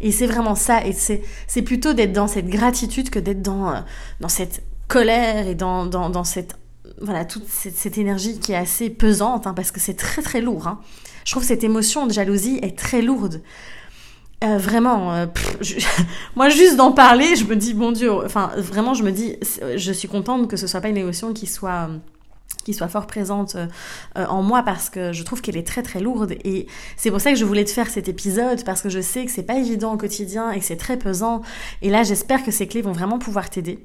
Et 0.00 0.12
c'est 0.12 0.26
vraiment 0.26 0.54
ça, 0.54 0.84
et 0.84 0.92
c'est 0.92 1.62
plutôt 1.62 1.94
d'être 1.94 2.12
dans 2.12 2.26
cette 2.26 2.48
gratitude 2.48 3.08
que 3.08 3.18
d'être 3.18 3.42
dans, 3.42 3.70
euh, 3.70 3.80
dans 4.20 4.28
cette 4.28 4.62
colère 4.88 5.46
et 5.46 5.54
dans, 5.54 5.86
dans, 5.86 6.24
cette 6.24 6.58
voilà 7.00 7.24
toute 7.24 7.48
cette, 7.48 7.96
énergie 7.96 8.38
qui 8.38 8.52
est 8.52 8.56
assez 8.56 8.90
pesante 8.90 9.46
hein, 9.46 9.54
parce 9.54 9.70
que 9.70 9.80
c'est 9.80 9.94
très 9.94 10.20
très 10.20 10.40
lourd. 10.40 10.66
Hein. 10.66 10.80
Je 11.24 11.30
trouve 11.32 11.44
cette 11.44 11.64
émotion 11.64 12.06
de 12.06 12.12
jalousie 12.12 12.58
est 12.62 12.78
très 12.78 13.02
lourde. 13.02 13.42
Euh, 14.42 14.58
vraiment, 14.58 15.14
euh, 15.14 15.26
moi 16.36 16.48
juste 16.48 16.76
d'en 16.76 16.92
parler, 16.92 17.34
je 17.36 17.44
me 17.44 17.56
dis 17.56 17.72
bon 17.72 17.92
Dieu, 17.92 18.12
enfin 18.12 18.50
vraiment 18.56 18.92
je 18.92 19.02
me 19.02 19.10
dis, 19.10 19.36
je 19.76 19.92
suis 19.92 20.08
contente 20.08 20.48
que 20.48 20.56
ce 20.56 20.66
soit 20.66 20.80
pas 20.80 20.88
une 20.88 20.96
émotion 20.96 21.32
qui 21.32 21.46
soit 21.46 21.88
qui 22.64 22.74
soit 22.74 22.88
fort 22.88 23.06
présente 23.06 23.56
euh, 23.56 24.26
en 24.26 24.42
moi 24.42 24.62
parce 24.62 24.88
que 24.88 25.12
je 25.12 25.22
trouve 25.22 25.40
qu'elle 25.42 25.56
est 25.56 25.66
très 25.66 25.82
très 25.82 26.00
lourde 26.00 26.32
et 26.44 26.66
c'est 26.96 27.10
pour 27.10 27.20
ça 27.20 27.30
que 27.30 27.36
je 27.36 27.44
voulais 27.44 27.64
te 27.64 27.70
faire 27.70 27.88
cet 27.90 28.08
épisode 28.08 28.64
parce 28.64 28.80
que 28.80 28.88
je 28.88 29.00
sais 29.00 29.24
que 29.24 29.30
c'est 29.30 29.42
pas 29.42 29.56
évident 29.56 29.94
au 29.94 29.96
quotidien 29.98 30.50
et 30.50 30.60
que 30.60 30.64
c'est 30.64 30.76
très 30.76 30.98
pesant 30.98 31.42
et 31.82 31.90
là 31.90 32.02
j'espère 32.02 32.42
que 32.42 32.50
ces 32.50 32.66
clés 32.66 32.82
vont 32.82 32.92
vraiment 32.92 33.18
pouvoir 33.18 33.50
t'aider. 33.50 33.84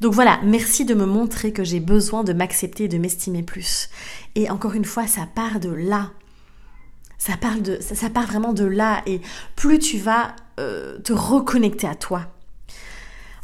Donc 0.00 0.14
voilà, 0.14 0.38
merci 0.44 0.84
de 0.84 0.94
me 0.94 1.06
montrer 1.06 1.52
que 1.52 1.64
j'ai 1.64 1.80
besoin 1.80 2.22
de 2.22 2.32
m'accepter 2.32 2.84
et 2.84 2.88
de 2.88 2.98
m'estimer 2.98 3.42
plus. 3.42 3.88
Et 4.36 4.48
encore 4.48 4.74
une 4.74 4.84
fois, 4.84 5.08
ça 5.08 5.26
part 5.34 5.58
de 5.58 5.70
là. 5.70 6.12
Ça, 7.18 7.36
part 7.36 7.60
de, 7.60 7.78
ça, 7.80 8.08
part 8.10 8.26
vraiment 8.26 8.52
de 8.52 8.64
là. 8.64 9.02
Et 9.06 9.20
plus 9.56 9.78
tu 9.78 9.98
vas 9.98 10.34
euh, 10.60 10.98
te 10.98 11.12
reconnecter 11.12 11.86
à 11.86 11.94
toi, 11.94 12.28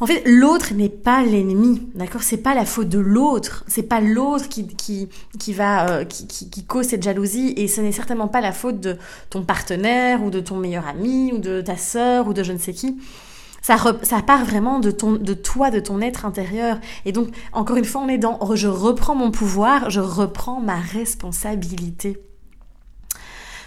en 0.00 0.07
fait, 0.07 0.23
l'autre 0.26 0.75
n'est 0.75 0.88
pas 0.88 1.23
l'ennemi, 1.23 1.88
d'accord? 1.95 2.23
C'est 2.23 2.38
pas 2.38 2.54
la 2.54 2.64
faute 2.64 2.88
de 2.88 2.99
l'autre, 2.99 3.64
c'est 3.69 3.85
pas 3.85 4.00
l'autre 4.00 4.49
qui, 4.49 4.66
qui, 4.66 5.09
qui 5.38 5.52
va 5.52 5.88
euh, 5.88 6.04
qui, 6.04 6.26
qui, 6.26 6.64
cause 6.64 6.87
cette 6.87 7.02
jalousie 7.02 7.54
et 7.57 7.69
ce 7.69 7.81
n'est 7.81 7.93
certainement 7.93 8.28
pas 8.28 8.40
la 8.40 8.52
faute 8.52 8.81
de 8.81 8.97
ton 9.31 9.45
partenaire 9.45 10.23
ou 10.23 10.31
de 10.31 10.40
ton 10.40 10.57
meilleur 10.57 10.87
ami 10.87 11.33
ou 11.33 11.38
de 11.38 11.61
ta 11.61 11.76
sœur 11.76 12.26
ou 12.26 12.35
de 12.35 12.43
je 12.43 12.52
ne 12.52 12.59
sais 12.59 12.73
qui. 12.73 12.99
Ça, 13.62 13.76
ça 14.02 14.21
part 14.21 14.45
vraiment 14.45 14.78
de, 14.78 14.90
ton, 14.90 15.12
de 15.12 15.33
toi, 15.33 15.71
de 15.71 15.81
ton 15.81 16.02
être 16.02 16.26
intérieur. 16.26 16.78
Et 17.07 17.12
donc, 17.12 17.28
encore 17.52 17.78
une 17.78 17.87
fois, 17.87 18.02
on 18.02 18.09
est 18.09 18.19
dans 18.19 18.54
je 18.54 18.69
reprends 18.69 19.14
mon 19.14 19.31
pouvoir, 19.31 19.88
je 19.88 20.00
reprends 20.00 20.61
ma 20.61 20.76
responsabilité. 20.76 22.19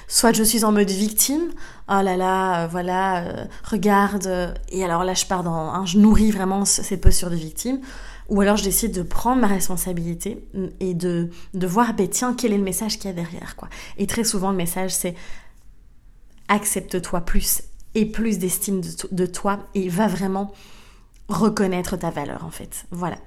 Soit 0.10 0.32
je 0.32 0.42
suis 0.42 0.64
en 0.64 0.72
mode 0.72 0.90
victime, 0.90 1.50
oh 1.90 2.01
là 2.01 2.16
là, 2.16 2.64
euh, 2.64 2.68
voilà, 2.68 3.25
euh, 3.25 3.46
regarde, 3.66 4.25
euh, 4.27 4.53
et 4.70 4.86
alors 4.86 5.03
là 5.03 5.14
je 5.14 5.25
pars 5.25 5.44
dans, 5.44 5.86
je 5.86 5.98
nourris 5.98 6.31
vraiment 6.31 6.64
cette 6.64 7.01
posture 7.01 7.29
de 7.29 7.36
victime, 7.36 7.81
ou 8.29 8.40
alors 8.40 8.55
je 8.55 8.64
décide 8.64 8.94
de 8.94 9.01
prendre 9.01 9.42
ma 9.42 9.48
responsabilité 9.48 10.48
mm, 10.53 10.66
et 10.79 10.94
de, 10.94 11.29
de 11.53 11.68
voir, 11.68 11.94
ben 11.94 12.08
tiens, 12.08 12.34
quel 12.34 12.53
est 12.53 12.58
le 12.58 12.64
message 12.64 13.00
qu'il 13.00 13.10
y 13.10 13.10
a 13.10 13.14
derrière, 13.14 13.58
quoi. 13.58 13.68
Et 13.98 14.08
très 14.08 14.24
souvent 14.24 14.51
le 14.51 14.55
message 14.55 14.92
c'est 14.92 15.14
accepte-toi 16.48 17.20
plus, 17.22 17.64
et 17.94 18.05
plus 18.05 18.40
d'estime 18.40 18.79
de, 19.12 19.25
toi 19.25 19.60
et 19.75 19.90
va 19.90 20.08
vraiment 20.08 20.53
reconnaître 21.27 21.98
ta 21.98 22.12
valeur 22.12 22.46
en 22.46 22.51
fait. 22.51 22.86
Voilà. 22.92 23.18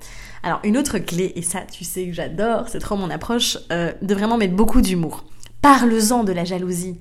Alors 0.43 0.61
une 0.65 0.79
autre 0.79 0.99
clé, 0.99 1.35
et 1.37 1.43
ça 1.43 1.61
tu 1.61 1.85
sais 1.85 2.07
que 2.07 2.15
j'adore, 2.15 2.71
c'est 2.71 2.79
trop 2.79 2.97
mon 2.97 3.11
approche, 3.11 3.59
de 3.69 4.15
vraiment 4.15 4.39
mettre 4.39 4.57
beaucoup 4.57 4.81
d'humour. 4.81 5.27
Parle-en 5.63 6.25
de 6.25 6.33
la 6.33 6.45
jalousie. 6.45 6.99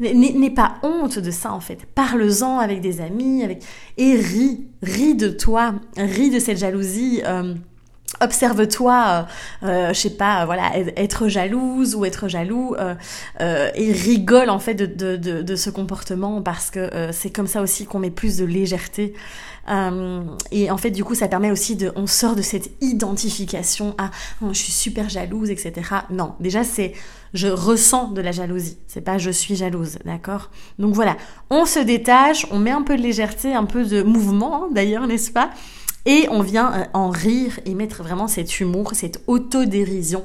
N'aie 0.00 0.50
pas 0.50 0.76
honte 0.82 1.18
de 1.18 1.30
ça 1.30 1.52
en 1.52 1.60
fait. 1.60 1.86
Parle-en 1.94 2.58
avec 2.58 2.80
des 2.80 3.00
amis, 3.00 3.44
avec 3.44 3.62
et 3.96 4.16
ris, 4.16 4.66
ris 4.82 5.14
de 5.14 5.28
toi, 5.28 5.74
ris 5.96 6.30
de 6.30 6.38
cette 6.38 6.58
jalousie. 6.58 7.22
Euh, 7.24 7.54
observe-toi, 8.22 9.26
euh, 9.62 9.66
euh, 9.66 9.88
je 9.92 9.98
sais 10.00 10.10
pas, 10.10 10.44
voilà, 10.46 10.72
être 10.96 11.28
jalouse 11.28 11.94
ou 11.94 12.04
être 12.04 12.28
jaloux 12.28 12.74
euh, 12.78 12.94
euh, 13.40 13.70
et 13.74 13.92
rigole 13.92 14.50
en 14.50 14.58
fait 14.58 14.74
de, 14.74 15.56
ce 15.56 15.70
comportement 15.70 16.40
parce 16.40 16.70
que 16.70 17.10
c'est 17.12 17.30
comme 17.30 17.46
ça 17.46 17.60
aussi 17.60 17.84
qu'on 17.84 17.98
met 17.98 18.10
plus 18.10 18.38
de 18.38 18.44
légèreté. 18.44 19.14
et 19.68 20.70
en 20.70 20.76
fait, 20.76 20.90
du 20.90 21.04
coup, 21.04 21.14
ça 21.14 21.28
permet 21.28 21.50
aussi 21.50 21.76
de, 21.76 21.92
on 21.94 22.06
sort 22.06 22.36
de 22.36 22.42
cette 22.42 22.70
identification 22.80 23.94
à, 23.98 24.10
oh, 24.42 24.48
je 24.52 24.58
suis 24.58 24.72
super 24.72 25.08
jalouse, 25.08 25.50
etc. 25.50 25.72
Non, 26.10 26.34
déjà 26.40 26.64
c'est, 26.64 26.94
je 27.34 27.48
ressens 27.48 28.08
de 28.08 28.20
la 28.20 28.32
jalousie. 28.32 28.78
C'est 28.86 29.00
pas 29.02 29.18
je 29.18 29.30
suis 29.30 29.56
jalouse, 29.56 29.98
d'accord? 30.04 30.50
Donc 30.78 30.94
voilà, 30.94 31.16
on 31.50 31.66
se 31.66 31.78
détache, 31.78 32.46
on 32.50 32.58
met 32.58 32.70
un 32.70 32.82
peu 32.82 32.96
de 32.96 33.02
légèreté, 33.02 33.54
un 33.54 33.64
peu 33.64 33.84
de 33.84 34.02
mouvement, 34.02 34.64
hein, 34.64 34.68
d'ailleurs, 34.72 35.06
n'est-ce 35.06 35.30
pas? 35.30 35.50
Et 36.06 36.26
on 36.30 36.42
vient 36.42 36.72
euh, 36.72 36.84
en 36.94 37.10
rire 37.10 37.60
et 37.64 37.74
mettre 37.74 38.02
vraiment 38.02 38.28
cet 38.28 38.60
humour, 38.60 38.92
cette 38.94 39.22
autodérision. 39.26 40.24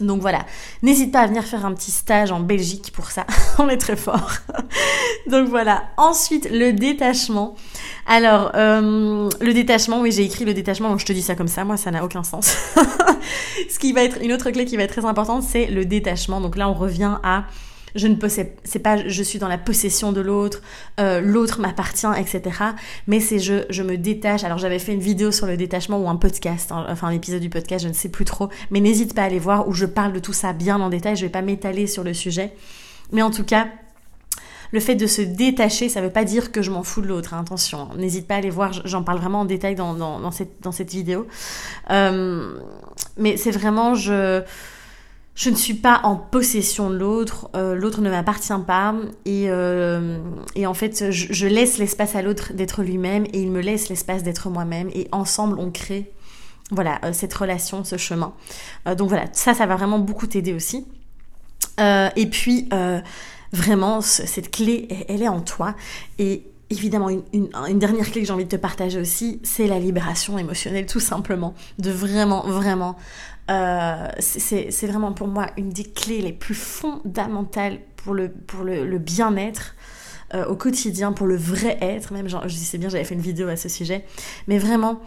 Donc 0.00 0.20
voilà, 0.20 0.46
n'hésite 0.82 1.10
pas 1.10 1.20
à 1.20 1.26
venir 1.26 1.42
faire 1.42 1.66
un 1.66 1.74
petit 1.74 1.90
stage 1.90 2.30
en 2.30 2.38
Belgique 2.38 2.92
pour 2.94 3.10
ça, 3.10 3.26
on 3.58 3.68
est 3.68 3.78
très 3.78 3.96
fort. 3.96 4.30
Donc 5.26 5.48
voilà, 5.48 5.84
ensuite 5.96 6.48
le 6.50 6.72
détachement. 6.72 7.56
Alors, 8.06 8.52
euh, 8.54 9.28
le 9.40 9.52
détachement, 9.52 10.00
oui 10.00 10.12
j'ai 10.12 10.22
écrit 10.22 10.44
le 10.44 10.54
détachement, 10.54 10.88
donc 10.88 11.00
je 11.00 11.04
te 11.04 11.12
dis 11.12 11.20
ça 11.20 11.34
comme 11.34 11.48
ça, 11.48 11.64
moi 11.64 11.76
ça 11.76 11.90
n'a 11.90 12.04
aucun 12.04 12.22
sens. 12.22 12.56
Ce 13.68 13.78
qui 13.78 13.92
va 13.92 14.02
être 14.02 14.22
une 14.22 14.32
autre 14.32 14.50
clé 14.50 14.64
qui 14.64 14.76
va 14.76 14.84
être 14.84 14.92
très 14.92 15.04
importante, 15.04 15.42
c'est 15.42 15.66
le 15.66 15.84
détachement. 15.84 16.40
Donc 16.40 16.56
là 16.56 16.70
on 16.70 16.74
revient 16.74 17.18
à 17.22 17.44
je 17.94 18.06
ne 18.06 18.14
possède, 18.14 18.52
c'est 18.64 18.78
pas 18.78 19.08
je 19.08 19.22
suis 19.22 19.38
dans 19.38 19.48
la 19.48 19.58
possession 19.58 20.12
de 20.12 20.20
l'autre, 20.20 20.62
euh, 21.00 21.20
l'autre 21.20 21.60
m'appartient, 21.60 22.06
etc. 22.16 22.58
Mais 23.06 23.20
c'est 23.20 23.38
je, 23.38 23.64
je 23.70 23.82
me 23.82 23.96
détache. 23.96 24.44
Alors 24.44 24.58
j'avais 24.58 24.78
fait 24.78 24.92
une 24.92 25.00
vidéo 25.00 25.30
sur 25.30 25.46
le 25.46 25.56
détachement 25.56 25.98
ou 25.98 26.08
un 26.08 26.16
podcast, 26.16 26.72
hein, 26.72 26.86
enfin 26.88 27.08
un 27.08 27.12
épisode 27.12 27.40
du 27.40 27.50
podcast, 27.50 27.84
je 27.84 27.88
ne 27.88 27.94
sais 27.94 28.08
plus 28.08 28.24
trop. 28.24 28.48
Mais 28.70 28.80
n'hésite 28.80 29.14
pas 29.14 29.22
à 29.22 29.26
aller 29.26 29.38
voir 29.38 29.68
où 29.68 29.72
je 29.72 29.86
parle 29.86 30.12
de 30.12 30.18
tout 30.18 30.32
ça 30.32 30.52
bien 30.52 30.80
en 30.80 30.88
détail. 30.88 31.16
Je 31.16 31.22
vais 31.22 31.32
pas 31.32 31.42
m'étaler 31.42 31.86
sur 31.86 32.04
le 32.04 32.14
sujet. 32.14 32.52
Mais 33.12 33.22
en 33.22 33.30
tout 33.30 33.44
cas, 33.44 33.68
le 34.72 34.80
fait 34.80 34.94
de 34.94 35.06
se 35.06 35.22
détacher, 35.22 35.88
ça 35.88 36.00
veut 36.00 36.10
pas 36.10 36.24
dire 36.24 36.52
que 36.52 36.62
je 36.62 36.70
m'en 36.70 36.82
fous 36.82 37.00
de 37.00 37.06
l'autre. 37.06 37.34
Hein, 37.34 37.40
attention, 37.40 37.88
n'hésite 37.96 38.26
pas 38.26 38.34
à 38.34 38.38
aller 38.38 38.50
voir. 38.50 38.72
J'en 38.84 39.02
parle 39.02 39.18
vraiment 39.18 39.40
en 39.40 39.44
détail 39.44 39.74
dans, 39.74 39.94
dans, 39.94 40.20
dans, 40.20 40.30
cette, 40.30 40.60
dans 40.62 40.72
cette 40.72 40.90
vidéo. 40.90 41.26
Euh, 41.90 42.58
mais 43.16 43.36
c'est 43.36 43.50
vraiment 43.50 43.94
je 43.94 44.42
je 45.38 45.50
ne 45.50 45.54
suis 45.54 45.74
pas 45.74 46.00
en 46.02 46.16
possession 46.16 46.90
de 46.90 46.96
l'autre, 46.96 47.48
euh, 47.54 47.76
l'autre 47.76 48.00
ne 48.00 48.10
m'appartient 48.10 48.52
pas 48.66 48.92
et, 49.24 49.44
euh, 49.48 50.18
et 50.56 50.66
en 50.66 50.74
fait 50.74 51.12
je, 51.12 51.46
laisse 51.46 51.78
l'espace 51.78 52.16
à 52.16 52.22
l'autre 52.22 52.52
d'être 52.54 52.82
lui-même 52.82 53.24
et 53.32 53.40
il 53.40 53.52
me 53.52 53.60
laisse 53.60 53.88
l'espace 53.88 54.24
d'être 54.24 54.50
moi-même 54.50 54.90
et 54.92 55.06
ensemble 55.12 55.60
on 55.60 55.70
crée 55.70 56.10
voilà 56.72 56.98
euh, 57.04 57.12
cette 57.12 57.32
relation, 57.32 57.84
ce 57.84 57.96
chemin. 57.96 58.34
donc 58.96 59.08
voilà, 59.08 59.26
ça 59.32 59.54
ça 59.54 59.64
va 59.66 59.76
vraiment 59.76 60.00
beaucoup 60.00 60.26
t'aider 60.26 60.52
aussi. 60.52 60.84
et 61.78 62.26
puis 62.26 62.68
vraiment 63.52 64.00
cette 64.00 64.50
clé 64.50 64.88
elle 65.08 65.22
est 65.22 65.28
en 65.28 65.40
toi 65.40 65.76
et 66.18 66.42
évidemment, 66.70 67.08
une, 67.08 67.22
une, 67.32 67.78
dernière 67.78 68.10
clé 68.10 68.20
que 68.20 68.26
j'ai 68.26 68.32
envie 68.32 68.44
de 68.44 68.50
te 68.50 68.56
partager 68.56 69.00
aussi, 69.00 69.40
c'est 69.42 69.66
la 69.66 69.78
libération 69.78 70.36
émotionnelle, 70.36 70.84
tout 70.84 71.00
simplement. 71.00 71.54
De 71.78 71.90
vraiment, 71.90 72.42
vraiment 72.46 72.96
euh, 73.50 74.08
c'est 74.18 74.86
vraiment 74.86 75.12
pour 75.12 75.28
moi 75.28 75.46
une 75.56 75.70
des 75.70 75.84
clés 75.84 76.20
les 76.20 76.32
plus 76.32 76.54
fondamentales 76.54 77.78
pour 77.96 78.14
le, 78.14 78.30
pour 78.30 78.64
le, 78.64 78.98
bien-être. 78.98 79.74
au 80.48 80.56
quotidien 80.56 81.12
pour 81.12 81.26
le 81.26 81.36
vrai 81.36 81.78
être, 81.80 82.12
même 82.12 82.28
genre, 82.28 82.46
je 82.48 82.54
sais 82.54 82.78
bien, 82.78 82.88
j'avais 82.88 83.04
fait 83.04 83.14
une 83.14 83.20
vidéo 83.20 83.48
à 83.48 83.56
ce 83.56 83.68
sujet, 83.68 84.04
mais 84.46 84.58
vraiment 84.58 85.00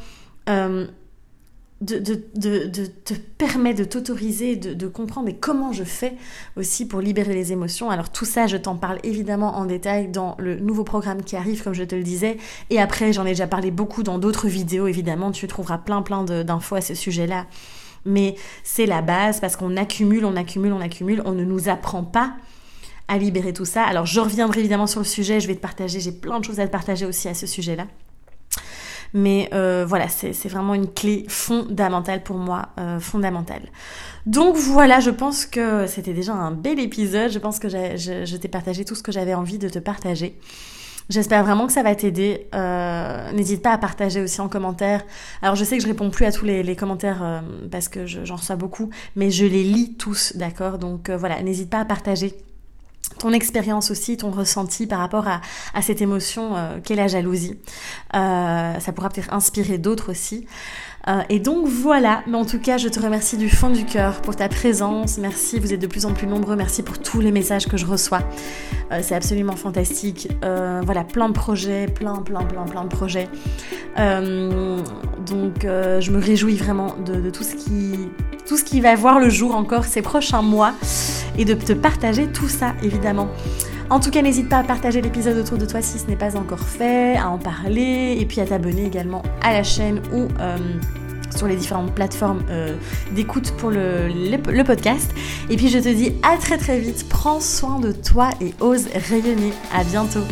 de, 1.81 1.97
de, 1.97 2.85
te 2.85 3.13
permet 3.37 3.73
de 3.73 3.83
t'autoriser, 3.83 4.55
de, 4.55 4.87
comprendre 4.87 5.29
et 5.29 5.35
comment 5.35 5.73
je 5.73 5.83
fais 5.83 6.15
aussi 6.55 6.87
pour 6.87 7.01
libérer 7.01 7.33
les 7.33 7.51
émotions. 7.51 7.89
Alors 7.89 8.11
tout 8.11 8.25
ça, 8.25 8.45
je 8.45 8.57
t'en 8.57 8.75
parle 8.75 8.99
évidemment 9.03 9.57
en 9.57 9.65
détail 9.65 10.07
dans 10.07 10.35
le 10.37 10.59
nouveau 10.59 10.83
programme 10.83 11.23
qui 11.23 11.35
arrive, 11.35 11.63
comme 11.63 11.73
je 11.73 11.83
te 11.83 11.95
le 11.95 12.03
disais. 12.03 12.37
Et 12.69 12.79
après, 12.79 13.13
j'en 13.13 13.25
ai 13.25 13.29
déjà 13.29 13.47
parlé 13.47 13.71
beaucoup 13.71 14.03
dans 14.03 14.19
d'autres 14.19 14.47
vidéos, 14.47 14.87
évidemment. 14.87 15.31
Tu 15.31 15.47
trouveras 15.47 15.79
plein 15.79 16.03
plein 16.03 16.23
d'infos 16.23 16.75
à 16.75 16.81
ce 16.81 16.93
sujet-là. 16.93 17.47
Mais 18.05 18.35
c'est 18.63 18.85
la 18.85 19.01
base 19.01 19.39
parce 19.39 19.55
qu'on 19.55 19.77
accumule, 19.77 20.25
on 20.25 20.35
accumule, 20.35 20.73
on 20.73 20.81
accumule. 20.81 21.21
On 21.25 21.33
ne 21.33 21.43
nous 21.43 21.69
apprend 21.69 22.03
pas 22.03 22.33
à 23.07 23.17
libérer 23.17 23.53
tout 23.53 23.65
ça. 23.65 23.83
Alors 23.83 24.05
je 24.05 24.19
reviendrai 24.19 24.61
évidemment 24.61 24.87
sur 24.87 25.01
le 25.01 25.05
sujet, 25.05 25.39
je 25.39 25.47
vais 25.47 25.55
te 25.55 25.61
partager, 25.61 25.99
j'ai 25.99 26.13
plein 26.13 26.39
de 26.39 26.45
choses 26.45 26.59
à 26.59 26.67
te 26.67 26.71
partager 26.71 27.05
aussi 27.05 27.27
à 27.27 27.33
ce 27.33 27.45
sujet-là. 27.45 27.85
Mais 29.13 29.49
euh, 29.53 29.85
voilà, 29.85 30.07
c'est 30.07 30.47
vraiment 30.47 30.73
une 30.73 30.87
clé 30.87 31.25
fondamentale 31.27 32.23
pour 32.23 32.37
moi, 32.37 32.69
euh, 32.79 32.99
fondamentale. 32.99 33.63
Donc 34.25 34.55
voilà, 34.55 35.01
je 35.01 35.09
pense 35.09 35.45
que 35.45 35.85
c'était 35.87 36.13
déjà 36.13 36.33
un 36.33 36.51
bel 36.51 36.79
épisode. 36.79 37.29
Je 37.29 37.39
pense 37.39 37.59
que 37.59 37.67
je, 37.67 38.35
t'ai 38.37 38.47
partagé 38.47 38.85
tout 38.85 38.95
ce 38.95 39.03
que 39.03 39.11
j'avais 39.11 39.33
envie 39.33 39.57
de 39.57 39.67
te 39.67 39.79
partager. 39.79 40.39
J'espère 41.11 41.43
vraiment 41.43 41.67
que 41.67 41.73
ça 41.73 41.83
va 41.83 41.93
t'aider. 41.93 42.47
Euh, 42.55 43.31
n'hésite 43.33 43.61
pas 43.61 43.73
à 43.73 43.77
partager 43.77 44.21
aussi 44.21 44.41
en 44.41 44.49
commentaire. 44.49 45.03
Alors 45.43 45.55
je 45.55 45.63
sais 45.63 45.77
que 45.77 45.83
je 45.83 45.87
réponds 45.87 46.09
plus 46.09 46.25
à 46.25 46.31
tous 46.31 46.45
les, 46.45 46.75
commentaires 46.75 47.43
parce 47.69 47.89
que 47.89 48.05
j'en 48.05 48.37
reçois 48.37 48.55
beaucoup, 48.55 48.89
mais 49.15 49.29
je 49.29 49.45
les 49.45 49.63
lis 49.63 49.95
tous, 49.95 50.35
d'accord? 50.35 50.77
Donc 50.77 51.09
voilà, 51.09 51.43
n'hésite 51.43 51.69
pas 51.69 51.79
à 51.79 51.85
partager 51.85 52.33
ton 53.19 53.31
expérience 53.33 53.91
aussi, 53.91 54.17
ton 54.17 54.31
ressenti 54.31 54.87
par 54.87 54.99
rapport 54.99 55.27
à, 55.27 55.41
cette 55.81 56.01
émotion 56.01 56.55
euh, 56.55 56.79
qu'est 56.83 56.95
la 56.95 57.07
jalousie. 57.07 57.59
Euh, 58.15 58.79
ça 58.79 58.91
pourra 58.93 59.09
peut-être 59.09 59.33
inspirer 59.33 59.77
d'autres 59.77 60.11
aussi. 60.11 60.47
Euh, 61.07 61.21
et 61.29 61.39
donc 61.39 61.67
voilà, 61.67 62.21
mais 62.27 62.37
en 62.37 62.45
tout 62.45 62.59
cas 62.59 62.77
je 62.77 62.87
te 62.87 62.99
remercie 62.99 63.37
du 63.37 63.49
fond 63.49 63.69
du 63.69 63.85
cœur 63.85 64.21
pour 64.21 64.35
ta 64.35 64.47
présence, 64.49 65.17
merci, 65.17 65.59
vous 65.59 65.73
êtes 65.73 65.81
de 65.81 65.87
plus 65.87 66.05
en 66.05 66.13
plus 66.13 66.27
nombreux, 66.27 66.55
merci 66.55 66.83
pour 66.83 66.99
tous 66.99 67.21
les 67.21 67.31
messages 67.31 67.67
que 67.67 67.75
je 67.75 67.87
reçois, 67.87 68.21
c'est 69.01 69.15
absolument 69.15 69.55
fantastique, 69.55 70.29
voilà, 70.41 71.03
plein 71.03 71.29
de 71.29 71.33
projets, 71.33 71.87
plein, 71.87 72.17
plein, 72.17 72.43
plein, 72.43 72.65
plein 72.65 72.83
de 72.83 72.89
projets. 72.89 73.29
donc 73.97 75.63
je 75.63 76.11
me 76.11 76.19
réjouis 76.19 76.55
vraiment 76.55 76.95
de, 77.03 77.31
tout 77.31 77.43
ce 77.43 78.63
qui 78.63 78.81
va 78.81 78.93
voir 78.95 79.19
le 79.19 79.29
jour 79.29 79.55
encore 79.55 79.85
ces 79.85 80.03
prochains 80.03 80.43
mois 80.43 80.73
et 81.37 81.45
de 81.45 81.55
te 81.55 81.73
partager 81.73 82.27
tout 82.27 82.49
ça 82.49 82.75
évidemment. 82.83 83.27
En 83.91 83.99
tout 83.99 84.09
cas, 84.09 84.21
n'hésite 84.21 84.47
pas 84.47 84.59
à 84.59 84.63
partager 84.63 85.01
l'épisode 85.01 85.37
autour 85.37 85.57
de 85.57 85.65
toi 85.65 85.81
si 85.81 85.99
ce 85.99 86.07
n'est 86.07 86.15
pas 86.15 86.37
encore 86.37 86.61
fait, 86.61 87.17
à 87.17 87.29
en 87.29 87.37
parler 87.37 88.15
et 88.17 88.25
puis 88.25 88.39
à 88.39 88.45
t'abonner 88.45 88.85
également 88.85 89.21
à 89.41 89.51
la 89.51 89.63
chaîne 89.63 90.01
ou 90.13 90.29
euh, 90.39 90.57
sur 91.35 91.45
les 91.45 91.57
différentes 91.57 91.93
plateformes 91.93 92.41
euh, 92.49 92.73
d'écoute 93.13 93.51
pour 93.57 93.69
le, 93.69 94.07
le, 94.07 94.63
podcast. 94.63 95.13
Et 95.49 95.57
puis 95.57 95.67
je 95.67 95.77
te 95.77 95.89
dis 95.89 96.13
à 96.23 96.37
très 96.37 96.57
très 96.57 96.79
vite, 96.79 97.09
prends 97.09 97.41
soin 97.41 97.81
de 97.81 97.91
toi 97.91 98.29
et 98.39 98.53
ose 98.61 98.87
rayonner. 99.09 99.51
À 99.73 99.83
bientôt. 99.83 100.23